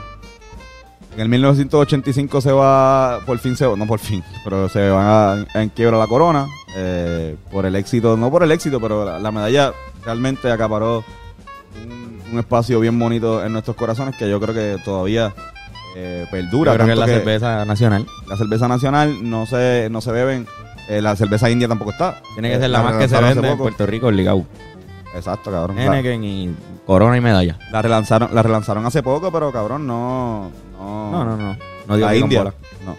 [1.15, 5.33] En el 1985 se va, por fin se va, no por fin, pero se va
[5.33, 9.17] a- en quiebra la corona eh, por el éxito, no por el éxito, pero la,
[9.19, 9.71] la medalla
[10.03, 11.03] realmente acaparó
[11.83, 15.33] un, un espacio bien bonito en nuestros corazones que yo creo que todavía
[15.95, 16.73] eh, perdura.
[16.73, 18.05] Yo creo que es la cerveza nacional.
[18.27, 20.45] la cerveza nacional no se, no se beben,
[20.89, 22.21] eh, la cerveza india tampoco está.
[22.33, 23.57] Tiene que Eh, ser la más que se vende en.
[23.57, 24.45] Puerto Rico, obligado.
[25.15, 25.79] Exacto, cabrón.
[25.79, 26.55] Henneken y
[26.85, 27.57] Corona y medalla.
[27.71, 30.51] la relanzaron, la relanzaron hace poco, pero cabrón, no...
[30.77, 31.57] No, No, no, no.
[31.87, 32.39] No la India.
[32.39, 32.53] bola.
[32.85, 32.95] No.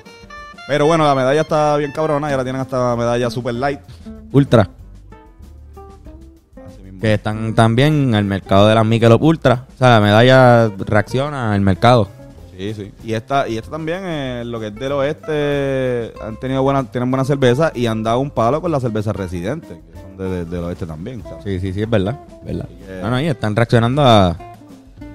[0.67, 3.79] Pero bueno, la medalla está bien cabrona y ahora tienen hasta medalla super light.
[4.33, 4.69] Ultra.
[6.67, 7.01] Así mismo.
[7.01, 9.65] Que están también en el mercado de las Michelob Ultra.
[9.75, 12.09] O sea, la medalla reacciona al mercado.
[12.57, 12.93] Sí, sí.
[13.05, 17.11] Y esta, y esta también, eh, lo que es del oeste, han tenido buena, tienen
[17.11, 20.45] buena cerveza y han dado un palo con la cerveza residente, que son de- de-
[20.47, 21.23] del oeste también.
[21.45, 22.19] Sí, sí, sí, es verdad.
[22.45, 22.67] verdad.
[22.69, 24.37] que- No, no, y están reaccionando a,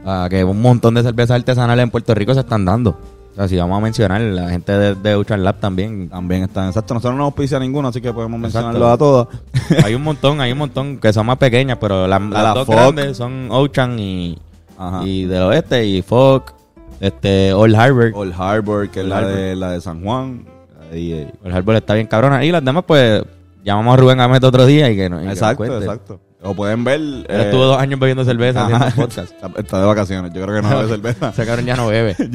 [0.06, 2.92] a que un montón de cervezas artesanales en Puerto Rico se están dando.
[3.32, 6.10] O sea, si vamos a mencionar, la gente de, de Uchan Lab también.
[6.10, 6.94] También están, exacto.
[6.94, 8.68] Nosotros no auspicia ninguno, así que podemos Exacto.
[8.68, 9.28] mencionarlo a todas.
[9.86, 12.66] hay un montón, hay un montón que son más pequeñas, pero las, las la dos
[12.66, 12.76] Foc.
[12.76, 14.38] grandes son Ocean y,
[14.78, 15.04] Ajá.
[15.08, 16.54] y del oeste y Folk,
[17.02, 18.12] este, Old Harbor.
[18.14, 20.46] Old Harbor, que es la de, la de San Juan.
[20.92, 22.46] Eh, Old Harbor está bien cabrona.
[22.46, 23.24] Y las demás, pues,
[23.64, 26.20] llamamos a Rubén Amet otro día y que nos y que nos exacto, exacto.
[26.44, 27.02] O pueden ver.
[27.02, 28.88] Él eh, estuvo dos años bebiendo cerveza ajá.
[28.88, 29.34] haciendo podcast.
[29.58, 30.32] Está, de vacaciones.
[30.32, 31.30] Yo creo que no bebe cerveza.
[31.30, 32.16] Ese cabrón ya no bebe.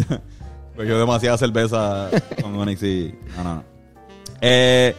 [0.74, 2.10] Pues yo demasiada cerveza
[2.42, 3.14] con Onyx y...
[3.34, 3.64] No, no, no.
[4.42, 4.94] Eh,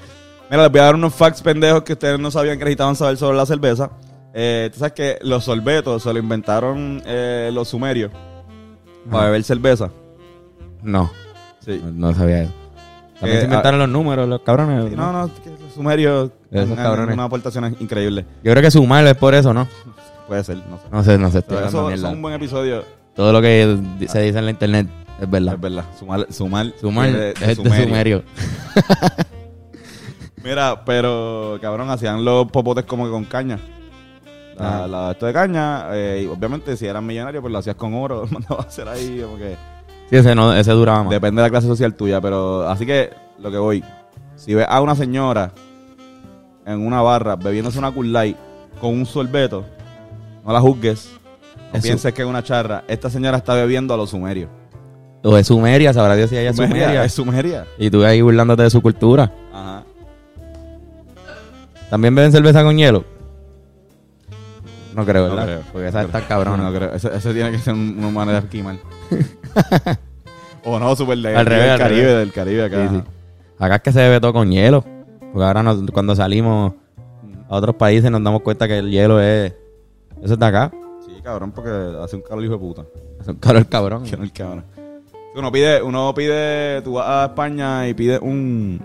[0.49, 3.15] mira, les voy a dar unos facts pendejos que ustedes no sabían que necesitaban saber
[3.15, 3.91] sobre la cerveza.
[4.33, 8.11] Eh, tú sabes que los sorbetos se lo inventaron eh, los sumerios
[9.11, 9.89] para beber cerveza.
[10.83, 11.11] No,
[11.59, 11.81] Sí.
[11.83, 12.53] no, no sabía eso.
[13.19, 14.91] También Eh, se inventaron los números, los cabrones.
[14.95, 17.13] No, no, es que los sumerios Esos cabrones.
[17.15, 18.25] unas aportaciones increíbles.
[18.43, 19.67] Yo creo que sumar es por eso, ¿no?
[20.27, 20.83] Puede ser, no sé.
[20.91, 21.39] No sé, no sé.
[21.39, 22.07] Estoy Pero hablando eso, mierda.
[22.09, 22.83] es un buen episodio.
[23.15, 24.87] Todo lo que se dice en la internet
[25.19, 25.55] es verdad.
[25.55, 25.85] Es verdad.
[25.97, 27.85] Sumar, sumar, Sumar de es de sumerio.
[27.87, 28.23] sumerio.
[30.43, 33.59] Mira, pero cabrón, hacían los popotes como que con caña.
[34.59, 38.21] La, esto de caña, eh, y obviamente si eran millonarios, pues lo hacías con oro,
[38.25, 39.55] lo mandabas a hacer ahí, como que
[40.09, 41.11] Sí, ese, no, ese duraba más.
[41.11, 43.83] depende de la clase social tuya, pero así que lo que voy,
[44.35, 45.51] si ves a una señora
[46.65, 48.37] en una barra bebiéndose una Cool Light
[48.81, 49.63] con un sorbeto,
[50.45, 51.11] no la juzgues.
[51.71, 52.83] No Es su- pienses que es una charra.
[52.87, 54.49] Esta señora está bebiendo a los sumerios.
[55.23, 57.03] O es sumeria, sabrá Dios si ella es Sumeria, sumeria.
[57.03, 57.65] Es sumeria.
[57.77, 59.31] Y tú ahí burlándote de su cultura.
[59.53, 59.83] Ajá.
[61.89, 63.03] ¿También beben cerveza con hielo?
[64.97, 65.45] No creo, No ¿verdad?
[65.45, 65.61] creo.
[65.71, 66.63] Porque esa No está cabrona.
[66.69, 66.93] No creo.
[66.93, 68.79] Ese, ese tiene que ser un- una manera de esquimal.
[70.65, 72.17] o no, super de, Al revés, del al Caribe, revés.
[72.17, 72.89] del Caribe acá.
[72.89, 73.03] Sí, sí.
[73.59, 74.83] Acá es que se bebe todo con hielo.
[75.31, 76.73] Porque ahora nos- cuando salimos
[77.49, 79.53] a otros países nos damos cuenta que el hielo es...
[80.21, 80.71] Eso es de acá.
[81.05, 81.69] Sí, cabrón, porque
[82.03, 82.83] hace un calor hijo de puta.
[83.21, 84.03] Es un caro el cabrón.
[84.17, 84.65] No el cabrón.
[85.35, 88.81] Uno pide, uno pide, tú vas a España y pides un,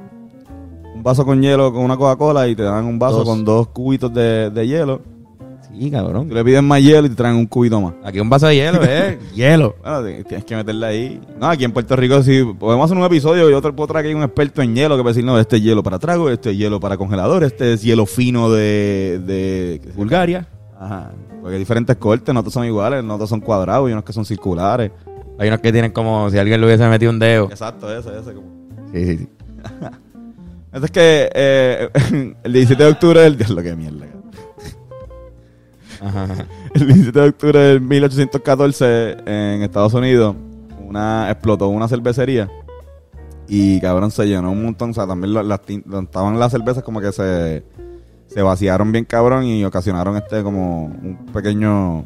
[0.94, 3.24] un vaso con hielo con una Coca-Cola y te dan un vaso Dos.
[3.24, 5.00] con dos cubitos de, de hielo.
[5.78, 6.28] Sí, cabrón.
[6.28, 7.94] Tú le pides más hielo y te traen un cubito más.
[8.04, 9.18] Aquí un vaso de hielo, ¿eh?
[9.34, 9.74] hielo.
[9.82, 11.20] Bueno, tienes que meterle ahí.
[11.38, 14.14] No, aquí en Puerto Rico, si podemos hacer un episodio, yo te puedo traer aquí
[14.14, 16.58] un experto en hielo que puede decir, no, este es hielo para trago, este es
[16.58, 19.20] hielo para congelador, este es hielo fino de...
[19.24, 19.80] de.
[19.96, 20.46] Bulgaria.
[20.78, 21.12] Ajá.
[21.40, 24.12] Porque hay diferentes cortes, no todos son iguales, no todos son cuadrados y unos que
[24.12, 24.92] son circulares.
[25.38, 27.46] Hay unos que tienen como si alguien le hubiese metido un dedo.
[27.46, 28.34] Exacto, ese, ese.
[28.34, 28.46] Como.
[28.92, 29.28] Sí, sí, sí.
[30.72, 31.90] Esto es que eh,
[32.44, 33.36] el 17 de octubre del...
[33.36, 34.06] Diablo, qué mierda.
[36.02, 36.26] Ajá.
[36.74, 40.34] El 17 de octubre de 1814 en Estados Unidos
[40.86, 42.50] una explotó una cervecería
[43.48, 46.82] y cabrón se llenó un montón, o sea, también la- las tin- estaban las cervezas
[46.82, 47.64] como que se,
[48.26, 52.04] se vaciaron bien cabrón y ocasionaron este como un pequeño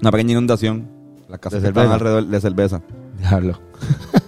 [0.00, 0.88] una pequeña inundación.
[1.28, 1.94] Las casas ¿De cerveza?
[1.94, 2.80] alrededor de cerveza.
[3.18, 3.58] Diablo.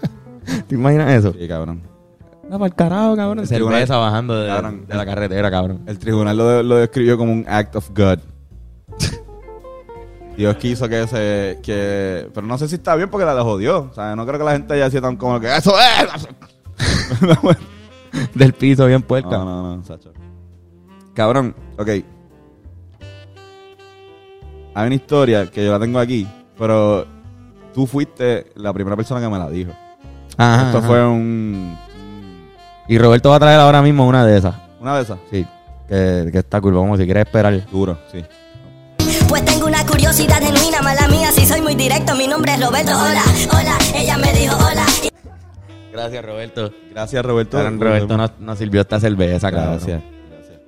[0.69, 1.33] ¿Te imaginas eso?
[1.39, 1.83] Sí, cabrón.
[2.49, 3.39] No, para el carajo, cabrón.
[3.39, 4.85] El Cerveza tribunal- bajando de, Cabrón.
[4.89, 5.83] de la carretera, cabrón.
[5.87, 8.19] El tribunal lo, lo describió como un act of God.
[10.41, 11.59] Dios quiso que se.
[11.63, 13.91] Que, pero no sé si está bien porque la jodió.
[13.91, 16.29] O sea, no creo que la gente haya sido tan como que eso es.
[18.35, 19.29] Del piso bien puerca.
[19.29, 20.15] no, no, no, Sacho.
[21.13, 21.89] Cabrón, ok.
[24.73, 26.27] Hay una historia que yo la tengo aquí,
[26.57, 27.07] pero
[27.75, 29.73] tú fuiste la primera persona que me la dijo.
[30.39, 30.87] Ajá, Esto ajá.
[30.87, 31.77] fue un.
[32.89, 34.55] Y Roberto va a traer ahora mismo una de esas.
[34.81, 35.19] Una de esas.
[35.31, 35.47] Sí.
[35.87, 36.73] Que, que está cool.
[36.73, 37.63] Vamos, si quieres esperar.
[37.71, 38.25] Duro, sí.
[39.31, 42.91] Pues tengo una curiosidad genuina, mala mía, si soy muy directo, mi nombre es Roberto,
[42.93, 44.85] hola, hola, ella me dijo hola.
[45.93, 46.73] Gracias, Roberto.
[46.91, 47.63] Gracias, Roberto.
[47.71, 49.77] Roberto nos, nos sirvió esta cerveza, cabrón.
[49.77, 50.03] Gracias.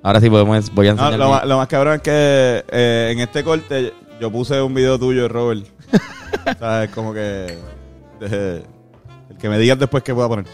[0.01, 1.19] Ahora sí podemos, voy a No, enseñar.
[1.19, 4.73] lo, mi- más, lo más cabrón es que eh, en este corte yo puse un
[4.73, 5.65] video tuyo, Robert.
[6.59, 6.89] ¿Sabes?
[6.91, 7.57] Como que.
[8.19, 8.63] de-
[9.29, 10.45] el que me digas después que pueda poner.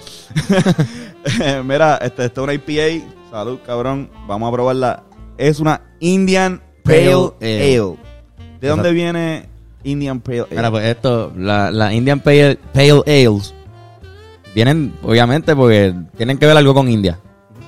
[1.42, 3.06] Eh, Mira, este, esto es una IPA.
[3.32, 4.10] Salud, cabrón.
[4.28, 5.04] Vamos a probarla.
[5.38, 7.76] Es una Indian Pale, Ale.
[7.76, 7.98] Ale.
[8.62, 9.46] ¿De dónde viene
[9.84, 10.48] Indian Pale Ale?
[10.52, 13.54] Mira, pues esto, la, la Indian Pale, Pale Ales,
[14.56, 17.20] vienen, obviamente, porque tienen que ver algo con India.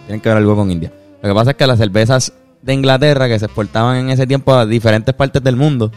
[0.05, 0.91] Tienen que ver algo con India.
[1.21, 4.53] Lo que pasa es que las cervezas de Inglaterra que se exportaban en ese tiempo
[4.53, 5.91] a diferentes partes del mundo,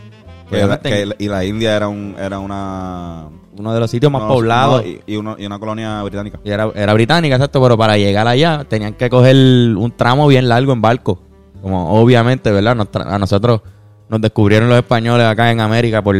[0.48, 3.28] Que la- obviamente, que la- y la India era, un, era una.
[3.56, 4.84] uno de los sitios más poblados.
[4.84, 6.38] y, y uno- y una colonia británica.
[6.44, 10.48] Y era, era británica, exacto, pero para llegar allá tenían que coger un tramo bien
[10.48, 11.20] largo en barco.
[11.64, 12.76] Como obviamente, ¿verdad?
[12.76, 13.62] Nos a nosotros
[14.10, 16.14] nos descubrieron los españoles acá en América por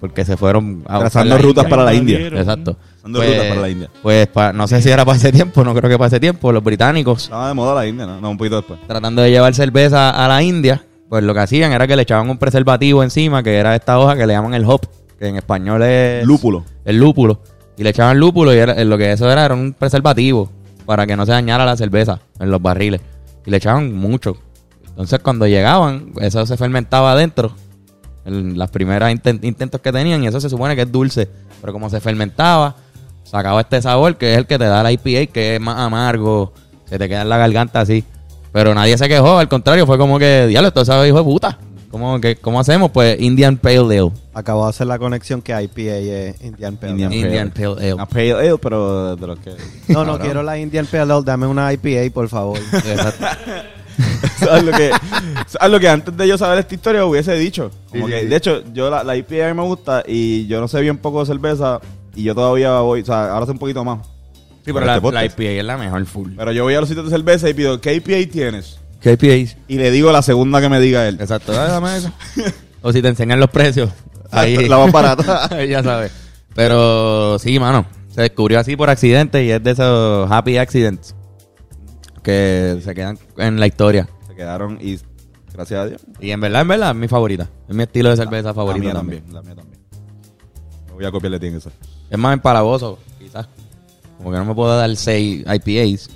[0.00, 1.68] porque se fueron a buscar Trazando rutas India.
[1.76, 2.18] para la India.
[2.28, 2.76] Exacto.
[3.02, 3.90] Trazando rutas para la India.
[4.00, 6.52] Pues pa- no sé si era para ese tiempo, no creo que para ese tiempo.
[6.52, 8.20] Los británicos, Estaba de moda la India, ¿no?
[8.20, 8.78] No, un poquito después.
[8.86, 12.30] tratando de llevar cerveza a la India, pues lo que hacían era que le echaban
[12.30, 14.82] un preservativo encima, que era esta hoja que le llaman el hop,
[15.18, 16.24] que en español es...
[16.24, 16.64] Lúpulo.
[16.84, 17.40] el lúpulo.
[17.76, 20.48] Y le echaban lúpulo y era- lo que eso era era un preservativo
[20.86, 23.00] para que no se dañara la cerveza en los barriles.
[23.44, 24.36] Y le echaban mucho.
[24.98, 27.52] Entonces cuando llegaban, eso se fermentaba adentro.
[28.24, 31.28] En las primeras inten- intentos que tenían y eso se supone que es dulce.
[31.60, 32.74] Pero como se fermentaba,
[33.22, 36.52] sacaba este sabor que es el que te da la IPA, que es más amargo,
[36.86, 38.02] se te queda en la garganta así.
[38.50, 41.58] Pero nadie se quejó, al contrario, fue como que, diablo, esto sabe hijo de puta.
[41.92, 42.90] ¿Cómo, que, ¿Cómo hacemos?
[42.90, 44.10] Pues Indian Pale Ale.
[44.34, 47.02] Acabo de hacer la conexión que IPA es Indian Pale Ale.
[47.04, 47.94] Indian Indian Pale Ale.
[47.94, 49.52] Una Pale Ale, pero de los que.
[49.92, 52.58] No, no quiero la Indian Pale Ale, dame una IPA, por favor.
[52.72, 53.24] Exacto.
[54.38, 54.90] ¿Sabes lo que,
[55.46, 57.70] sabes lo que antes de yo saber esta historia hubiese dicho?
[57.90, 58.30] Como Sí, que, sí, sí.
[58.30, 61.26] De hecho, yo la, la IPA me gusta y yo no sé bien poco de
[61.26, 61.80] cerveza
[62.14, 64.06] y yo todavía voy, o sea, ahora sé un poquito más.
[64.64, 66.32] Sí, pero la, este IPA es la mejor full.
[66.36, 68.78] Pero yo voy a los sitios de cerveza y pido, ¿qué IPA tienes?
[69.00, 69.56] ¿Qué IPAs?
[69.68, 71.18] Y le digo la segunda que me diga él.
[71.20, 72.12] Exacto, dame eso.
[72.82, 73.90] o si te enseñan los precios.
[74.30, 75.64] Ahí, La más barata.
[75.68, 76.12] ya sabes.
[76.54, 77.86] Pero sí, mano.
[78.12, 81.14] Se descubrió así por accidente y es de esos happy accidents
[82.28, 84.08] que se quedan en la historia.
[84.26, 84.98] Se quedaron y,
[85.52, 87.48] gracias a Dios, Y en verdad, en verdad, es mi favorita.
[87.68, 89.22] Es mi estilo de cerveza la favorito mía también.
[89.22, 89.34] también.
[89.34, 89.80] La mía también.
[90.88, 91.70] No voy a copiarle a ti en eso.
[92.10, 93.46] Es más empalagoso, quizás.
[94.18, 96.10] Como que no me puedo dar 6 IPAs.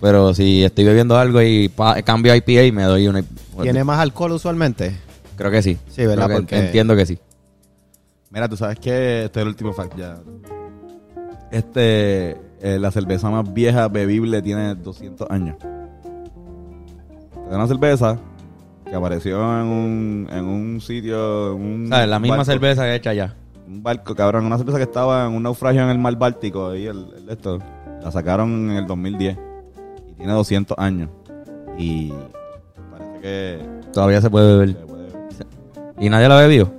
[0.00, 3.22] Pero si estoy bebiendo algo y pa- cambio IPA, me doy una.
[3.60, 4.96] ¿Tiene más alcohol usualmente?
[5.36, 5.76] Creo que sí.
[5.90, 6.28] Sí, ¿verdad?
[6.28, 7.18] Que- Porque- Entiendo que sí.
[8.30, 10.18] Mira, tú sabes que este es el último fact ya.
[11.50, 15.56] Este, eh, la cerveza más vieja bebible tiene 200 años.
[17.48, 18.18] Es una cerveza
[18.88, 22.08] que apareció en un, en un sitio, en un ¿Sabes?
[22.08, 23.34] La misma barco- cerveza que hecha allá.
[23.66, 26.86] Un barco, cabrón, una cerveza que estaba en un naufragio en el mar Báltico y
[26.86, 27.58] el, el esto,
[28.02, 29.38] la sacaron en el 2010
[30.08, 31.08] y tiene 200 años
[31.78, 32.12] y
[32.90, 33.58] parece que
[33.92, 34.86] Todavía se puede se beber.
[34.86, 35.08] puede
[36.00, 36.72] ¿Y nadie la bebió?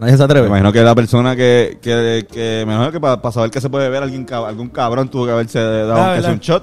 [0.00, 0.46] ¿Nadie se Me atreve?
[0.46, 3.86] imagino que la persona que, que, que me imagino que para saber que se puede
[3.88, 6.32] beber alguien algún cabrón tuvo que haberse dado aunque sea ¿verdad?
[6.32, 6.62] un shot.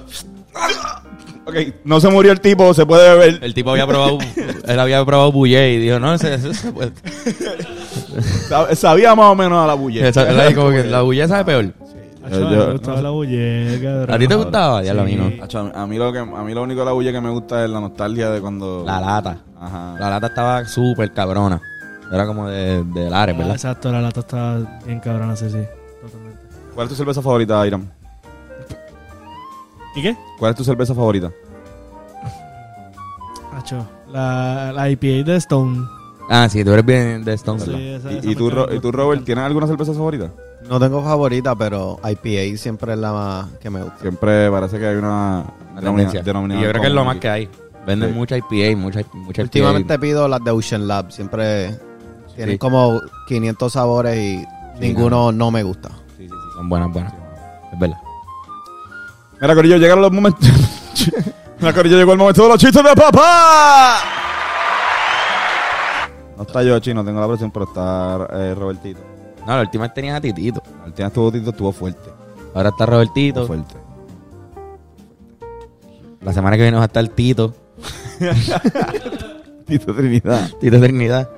[1.48, 3.38] Ok, no se murió el tipo, se puede beber.
[3.44, 4.18] El tipo había probado,
[4.66, 6.90] él había probado Bouillet y dijo, no, ese, ese se puede.
[8.48, 11.64] Sab- Sabía más o menos a la que la Bouillet sabe peor.
[12.28, 14.12] Yo- a mí yo- me gustaba la bulle, cabrón.
[14.14, 14.82] ¿A ti te gustaba?
[14.82, 15.14] Ya lo Sí.
[15.14, 15.44] mismo.
[15.44, 17.64] Acho, a mí lo que a mí lo único de la bulla que me gusta
[17.64, 19.38] es la nostalgia de cuando La lata.
[19.60, 19.94] Ajá.
[20.00, 21.60] La lata estaba súper cabrona.
[22.12, 23.54] Era como de, de Lares, Ah, ¿verdad?
[23.54, 25.62] exacto, la lata estaba bien cabrona, sí, sí.
[26.02, 26.38] Totalmente.
[26.74, 27.86] ¿Cuál es tu cerveza favorita, Iram?
[29.96, 30.16] ¿Y qué?
[30.38, 31.30] ¿Cuál es tu cerveza favorita?
[33.56, 35.86] Acho, la, la IPA de Stone.
[36.28, 37.80] Ah, sí, tú eres bien de Stone, Sí, ¿verdad?
[37.82, 40.30] esa- ¿Y, esa y me tú, Ro- y tú, Robert, tienes alguna cerveza favorita?
[40.68, 43.98] No tengo favorita, pero IPA siempre es la más que me gusta.
[44.00, 45.44] Siempre parece que hay una,
[45.80, 46.20] tendencia.
[46.20, 46.32] Y yo
[46.70, 47.48] creo que es lo más que hay.
[47.86, 48.14] Venden Sí.
[48.16, 50.00] mucha IPA, mucha, mucha Últimamente IPA.
[50.00, 51.12] pido las de Ocean Lab.
[51.12, 51.78] Siempre
[52.36, 52.58] tienen Sí.
[52.58, 54.46] como 500 sabores y
[54.80, 55.88] ninguno no me gusta.
[56.16, 57.12] Sí, sí, sí, son buenas, buenas.
[57.72, 57.98] Es verdad.
[59.40, 60.48] Mira, Corillo, llegaron los momentos.
[61.58, 63.98] Mira, Corillo, llegó el momento de los chistes de papá.
[66.36, 69.00] No está yo, chino, tengo la presión, pero está eh, Robertito.
[69.46, 70.62] No, la última vez tenías a Titito.
[70.84, 72.10] El tema estuvo Tito, estuvo fuerte.
[72.54, 73.42] Ahora está Robertito.
[73.42, 73.74] Estuvo fuerte.
[76.20, 77.54] La semana que viene va a estar Tito.
[79.66, 80.50] Tito Trinidad.
[80.60, 81.28] Tito Trinidad.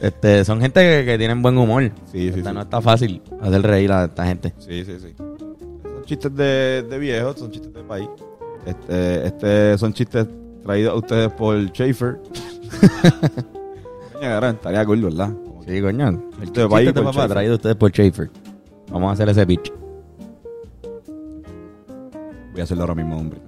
[0.00, 1.90] Este, son gente que, que tienen buen humor.
[2.12, 2.52] Sí, sí, sí.
[2.52, 4.52] No está fácil hacer reír a esta gente.
[4.58, 5.14] Sí, sí, sí.
[5.16, 8.08] Son chistes de, de viejos, son chistes de país.
[8.66, 10.26] Este, este son chistes
[10.62, 12.18] traídos a ustedes por Schaefer.
[14.12, 15.30] Coño, estaría cool, ¿verdad?
[15.44, 16.08] Como Sí, coño.
[16.08, 18.30] El Chiste de país de papá traído a ustedes por Schaefer.
[18.90, 19.72] Vamos a hacer ese pitch.
[22.52, 23.40] Voy a hacerlo ahora mismo, hombre.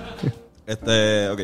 [0.66, 1.40] este, ok.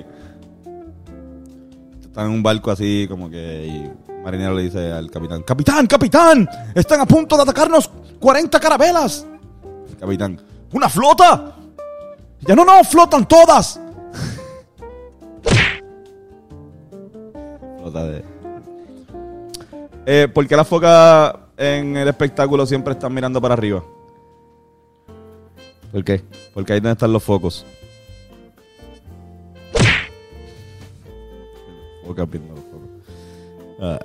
[2.12, 3.90] Están en un barco así como que
[4.22, 6.46] marinero le dice al capitán, ¡Capitán, capitán!
[6.74, 7.90] ¡Están a punto de atacarnos
[8.20, 9.26] 40 carabelas!
[9.88, 10.38] El capitán,
[10.72, 11.56] ¡Una flota!
[12.42, 12.84] ¡Ya no, no!
[12.84, 13.80] ¡Flotan todas!
[17.80, 18.22] flota de...
[20.04, 23.82] Eh, ¿Por qué las focas en el espectáculo siempre están mirando para arriba?
[25.90, 26.22] ¿Por qué?
[26.52, 27.64] Porque ahí donde están los focos.
[32.06, 32.88] Los focos.
[33.80, 33.98] Ah.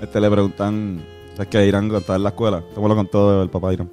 [0.00, 1.04] Este le preguntan,
[1.34, 2.58] ¿sabes que Irán estaba en la escuela?
[2.68, 3.90] Esto lo contó el papá de Irán.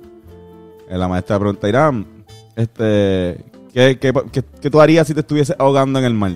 [0.89, 3.43] Eh, La maestra le pregunta, Irán, este,
[3.73, 6.33] ¿qué, qué, qué, qué tú harías si te estuviese ahogando en el mar?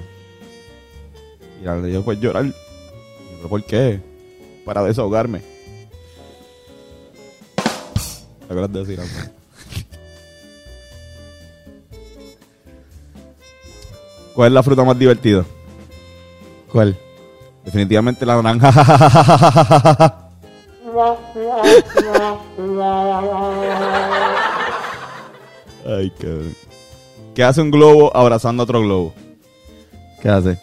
[1.62, 2.46] Irán le dijo, pues llorar.
[2.46, 2.56] Y yo,
[3.38, 4.00] ¿Pero por qué?
[4.66, 5.42] Para desahogarme.
[7.56, 9.37] ¿Te acuerdas de decir algo?
[14.38, 15.44] ¿Cuál es la fruta más divertida?
[16.72, 16.96] ¿Cuál?
[17.66, 18.70] Definitivamente la naranja.
[25.88, 26.56] Ay, cabrón.
[27.34, 29.16] ¿Qué hace un globo abrazando a otro globo?
[30.22, 30.60] ¿Qué hace?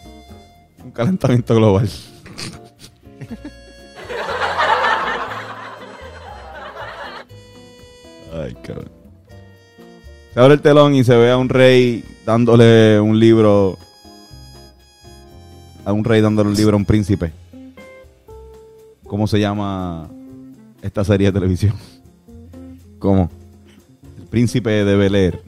[0.85, 1.91] Un calentamiento global.
[8.33, 8.94] Ay, cabrón.
[10.35, 13.79] Se abre el telón y se ve a un rey dándole un libro.
[15.85, 17.33] A un rey dándole un libro a un príncipe.
[19.07, 20.09] ¿Cómo se llama
[20.83, 21.75] esta serie de televisión?
[22.99, 23.31] ¿Cómo?
[24.19, 25.41] El príncipe de Bel Air.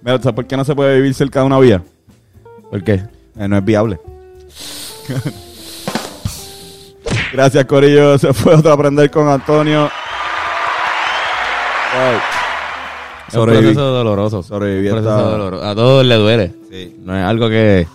[0.00, 1.84] Mira, ¿sabes por qué no se puede vivir cerca de una vía?
[2.70, 3.02] ¿Por qué?
[3.36, 4.00] Eh, no es viable.
[7.32, 8.18] Gracias, Corillo.
[8.18, 9.88] Se fue otro a aprender con Antonio.
[11.92, 12.16] Ay.
[13.28, 13.62] Es un Sobreviví.
[13.66, 14.42] proceso doloroso.
[14.42, 15.64] Sobreviví Un proceso hasta- doloroso.
[15.64, 16.54] A todos les duele.
[16.70, 16.96] Sí.
[17.04, 17.86] No es algo que...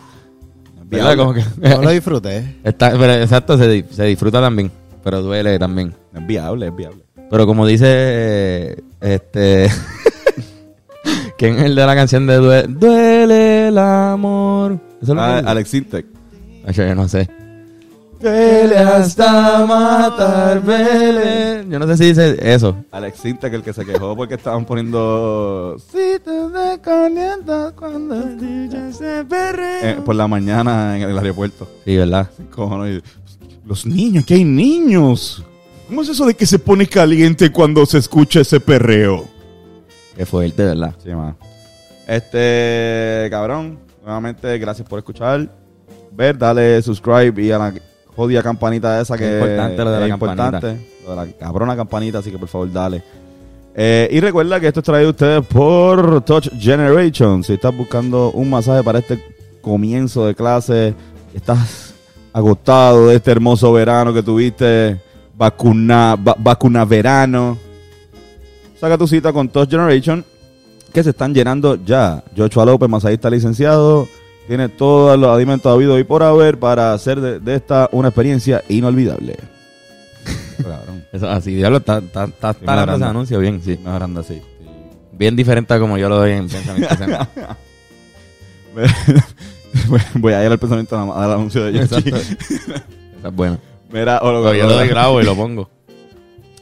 [0.86, 1.16] ¿Verdad?
[1.16, 1.18] viable.
[1.18, 1.44] Como que...
[1.78, 2.56] No lo disfruté.
[2.64, 4.72] Está, pero exacto, se, di- se disfruta también.
[5.04, 5.94] Pero duele también.
[6.14, 7.02] Es viable, es viable.
[7.30, 7.86] Pero como dice...
[7.88, 9.70] eh, Este...
[11.38, 14.80] ¿Quién es el de la canción de Duele, duele el amor?
[15.02, 15.40] Eso es lo Ah.
[15.40, 15.70] Alex
[16.88, 17.30] yo no sé.
[18.26, 21.64] Vele hasta matar, vele.
[21.70, 22.76] Yo no sé si dice eso.
[22.90, 25.78] Alex Sintek, el que se quejó porque estaban poniendo.
[25.92, 29.92] Si te descalientas cuando el DJ se perrea.
[29.92, 31.68] Eh, por la mañana en el aeropuerto.
[31.86, 32.28] Sí, ¿verdad?
[32.50, 35.46] Cojones, y, Los niños, que hay niños.
[35.88, 39.26] ¿Cómo es eso de que se pone caliente cuando se escucha ese perreo?
[40.18, 40.96] Qué fuerte, ¿verdad?
[41.04, 41.36] Sí, ma.
[42.08, 45.48] Este, cabrón, nuevamente gracias por escuchar.
[46.12, 47.74] Ver, dale subscribe y a la
[48.16, 50.78] jodida campanita esa que Es importante lo de la importante.
[51.06, 53.04] Lo de la cabrona campanita, así que por favor dale.
[53.76, 57.44] Eh, y recuerda que esto es traído a ustedes por Touch Generation.
[57.44, 59.22] Si estás buscando un masaje para este
[59.62, 60.94] comienzo de clase,
[61.34, 61.94] estás
[62.32, 65.00] agotado de este hermoso verano que tuviste,
[65.38, 67.58] vacuna, va- vacuna verano,
[68.80, 70.24] saca tu cita con Touch Generation
[70.94, 72.24] que se están llenando ya.
[72.38, 74.08] Joshua López, masajista licenciado,
[74.48, 78.64] tiene todos los alimentos habidos y por haber para hacer de, de esta una experiencia
[78.70, 79.36] inolvidable.
[80.58, 82.92] Cabrón, Eso así, diablo, está, está, está, está mejorando.
[82.92, 83.80] dando ese anuncio bien, sí.
[83.84, 84.42] mejorando así.
[85.12, 86.96] Bien diferente a como yo lo doy en pensamiento.
[90.16, 91.80] Voy- a ir al pensamiento al anuncio de.
[91.80, 92.16] Exacto.
[92.16, 93.60] Esa es buena.
[93.92, 95.70] Mira, o lo- Pero yo lo doy grabo y lo pongo.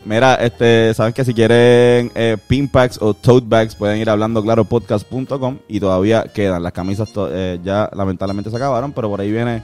[0.06, 4.14] Mira, este, saben que si quieren eh, pin packs o tote bags pueden ir a
[4.14, 6.62] hablando claro podcast.com y todavía quedan.
[6.62, 9.64] Las camisas to- eh, ya lamentablemente se acabaron, pero por ahí viene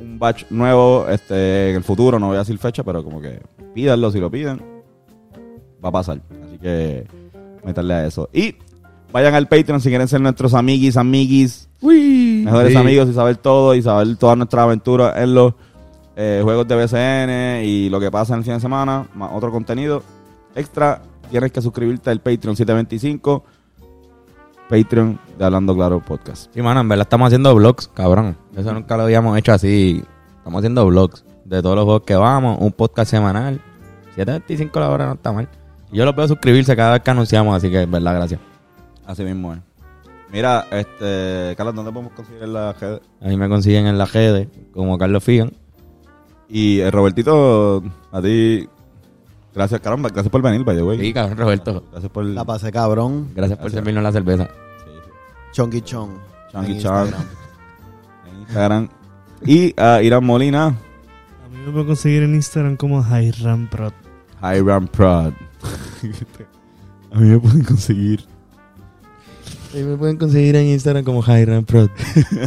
[0.00, 2.18] un batch nuevo este, en el futuro.
[2.18, 3.42] No voy a decir fecha, pero como que
[3.74, 4.62] pídanlo si lo piden.
[5.84, 6.18] Va a pasar.
[6.46, 7.06] Así que
[7.62, 8.30] meterle a eso.
[8.32, 8.54] Y
[9.12, 12.78] vayan al Patreon si quieren ser nuestros amiguis, amiguis, mejores Sí.
[12.78, 15.52] amigos y saber todo y saber todas nuestras aventuras en los
[16.16, 19.50] eh, juegos de BCN y lo que pasa en el fin de semana, más otro
[19.50, 20.02] contenido
[20.54, 23.44] extra, tienes que suscribirte al Patreon 725,
[24.68, 26.52] Patreon de Hablando Claro Podcast.
[26.54, 28.36] Sí, mano, en verdad estamos haciendo vlogs, cabrón.
[28.56, 30.02] Eso nunca lo habíamos hecho así.
[30.38, 33.60] Estamos haciendo vlogs de todos los juegos que vamos, un podcast semanal.
[34.16, 35.48] 7.25 la hora no está mal.
[35.92, 38.40] Yo lo puedo suscribirse cada vez que anunciamos, así que en verdad, gracias.
[39.06, 39.60] Así mismo es.
[40.32, 42.98] Mira, este, Carlos, ¿dónde podemos conseguir la red?
[43.20, 45.52] A mí me consiguen en la redes como Carlos Figan.
[46.56, 47.82] Y eh, Robertito,
[48.12, 48.68] a ti,
[49.52, 50.98] gracias, caramba, gracias por venir, by the way.
[51.00, 51.82] Sí, cabrón, Roberto.
[51.90, 52.24] Gracias por...
[52.26, 53.30] La pasé cabrón.
[53.34, 53.72] Gracias por Gracias.
[53.72, 54.48] servirnos la cerveza.
[55.52, 56.10] Chonky Chong.
[56.52, 57.06] Chonky en Chong.
[57.06, 57.26] Instagram.
[58.32, 58.88] en Instagram.
[59.44, 63.92] Y a Irán Molina, A mí me puedo conseguir en Instagram como Hiram Prod.
[64.40, 65.32] Hiram Prod.
[67.12, 68.24] a mí me pueden conseguir
[69.74, 71.90] Y me pueden conseguir en Instagram como Hiram Prod.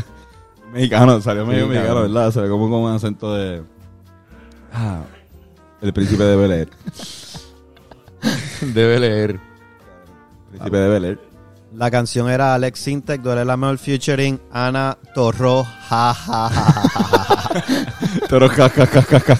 [0.73, 2.13] Mexicano, salió medio Sí, mexicano, cabrón.
[2.13, 2.31] ¿verdad?
[2.31, 3.63] Se ve como con un acento de.
[4.73, 5.01] Ah,
[5.81, 6.69] el príncipe de Bel Air.
[8.73, 9.39] Debe leer.
[10.49, 11.19] Príncipe de Bel Air.
[11.75, 16.83] La canción era Alex Sintek, duele la mejor featuring Ana Torro, ja, ja, ja, ja,
[16.93, 17.27] ja,
[17.59, 17.61] ja.
[18.57, 19.37] Ja, ja, ja, ja, ja.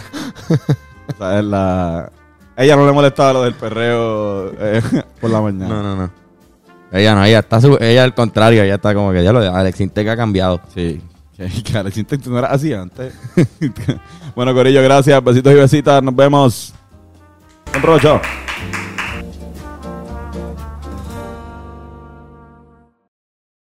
[1.14, 2.12] O sea, es la.
[2.58, 4.82] Ella no le molestaba lo del perreo eh,
[5.22, 5.68] por la mañana.
[5.70, 6.12] No, no, no.
[6.92, 9.48] Ella no, ella está su- ella al contrario, ella está como que ya lo de
[9.48, 10.60] Alex Intec ha cambiado.
[10.74, 11.02] Sí.
[11.36, 13.14] Que, que Alex Intec no era así antes.
[14.38, 15.24] Bueno, Corillo, gracias.
[15.24, 16.04] Besitos y besitas.
[16.04, 16.72] Nos vemos.
[17.74, 18.22] Un provecho.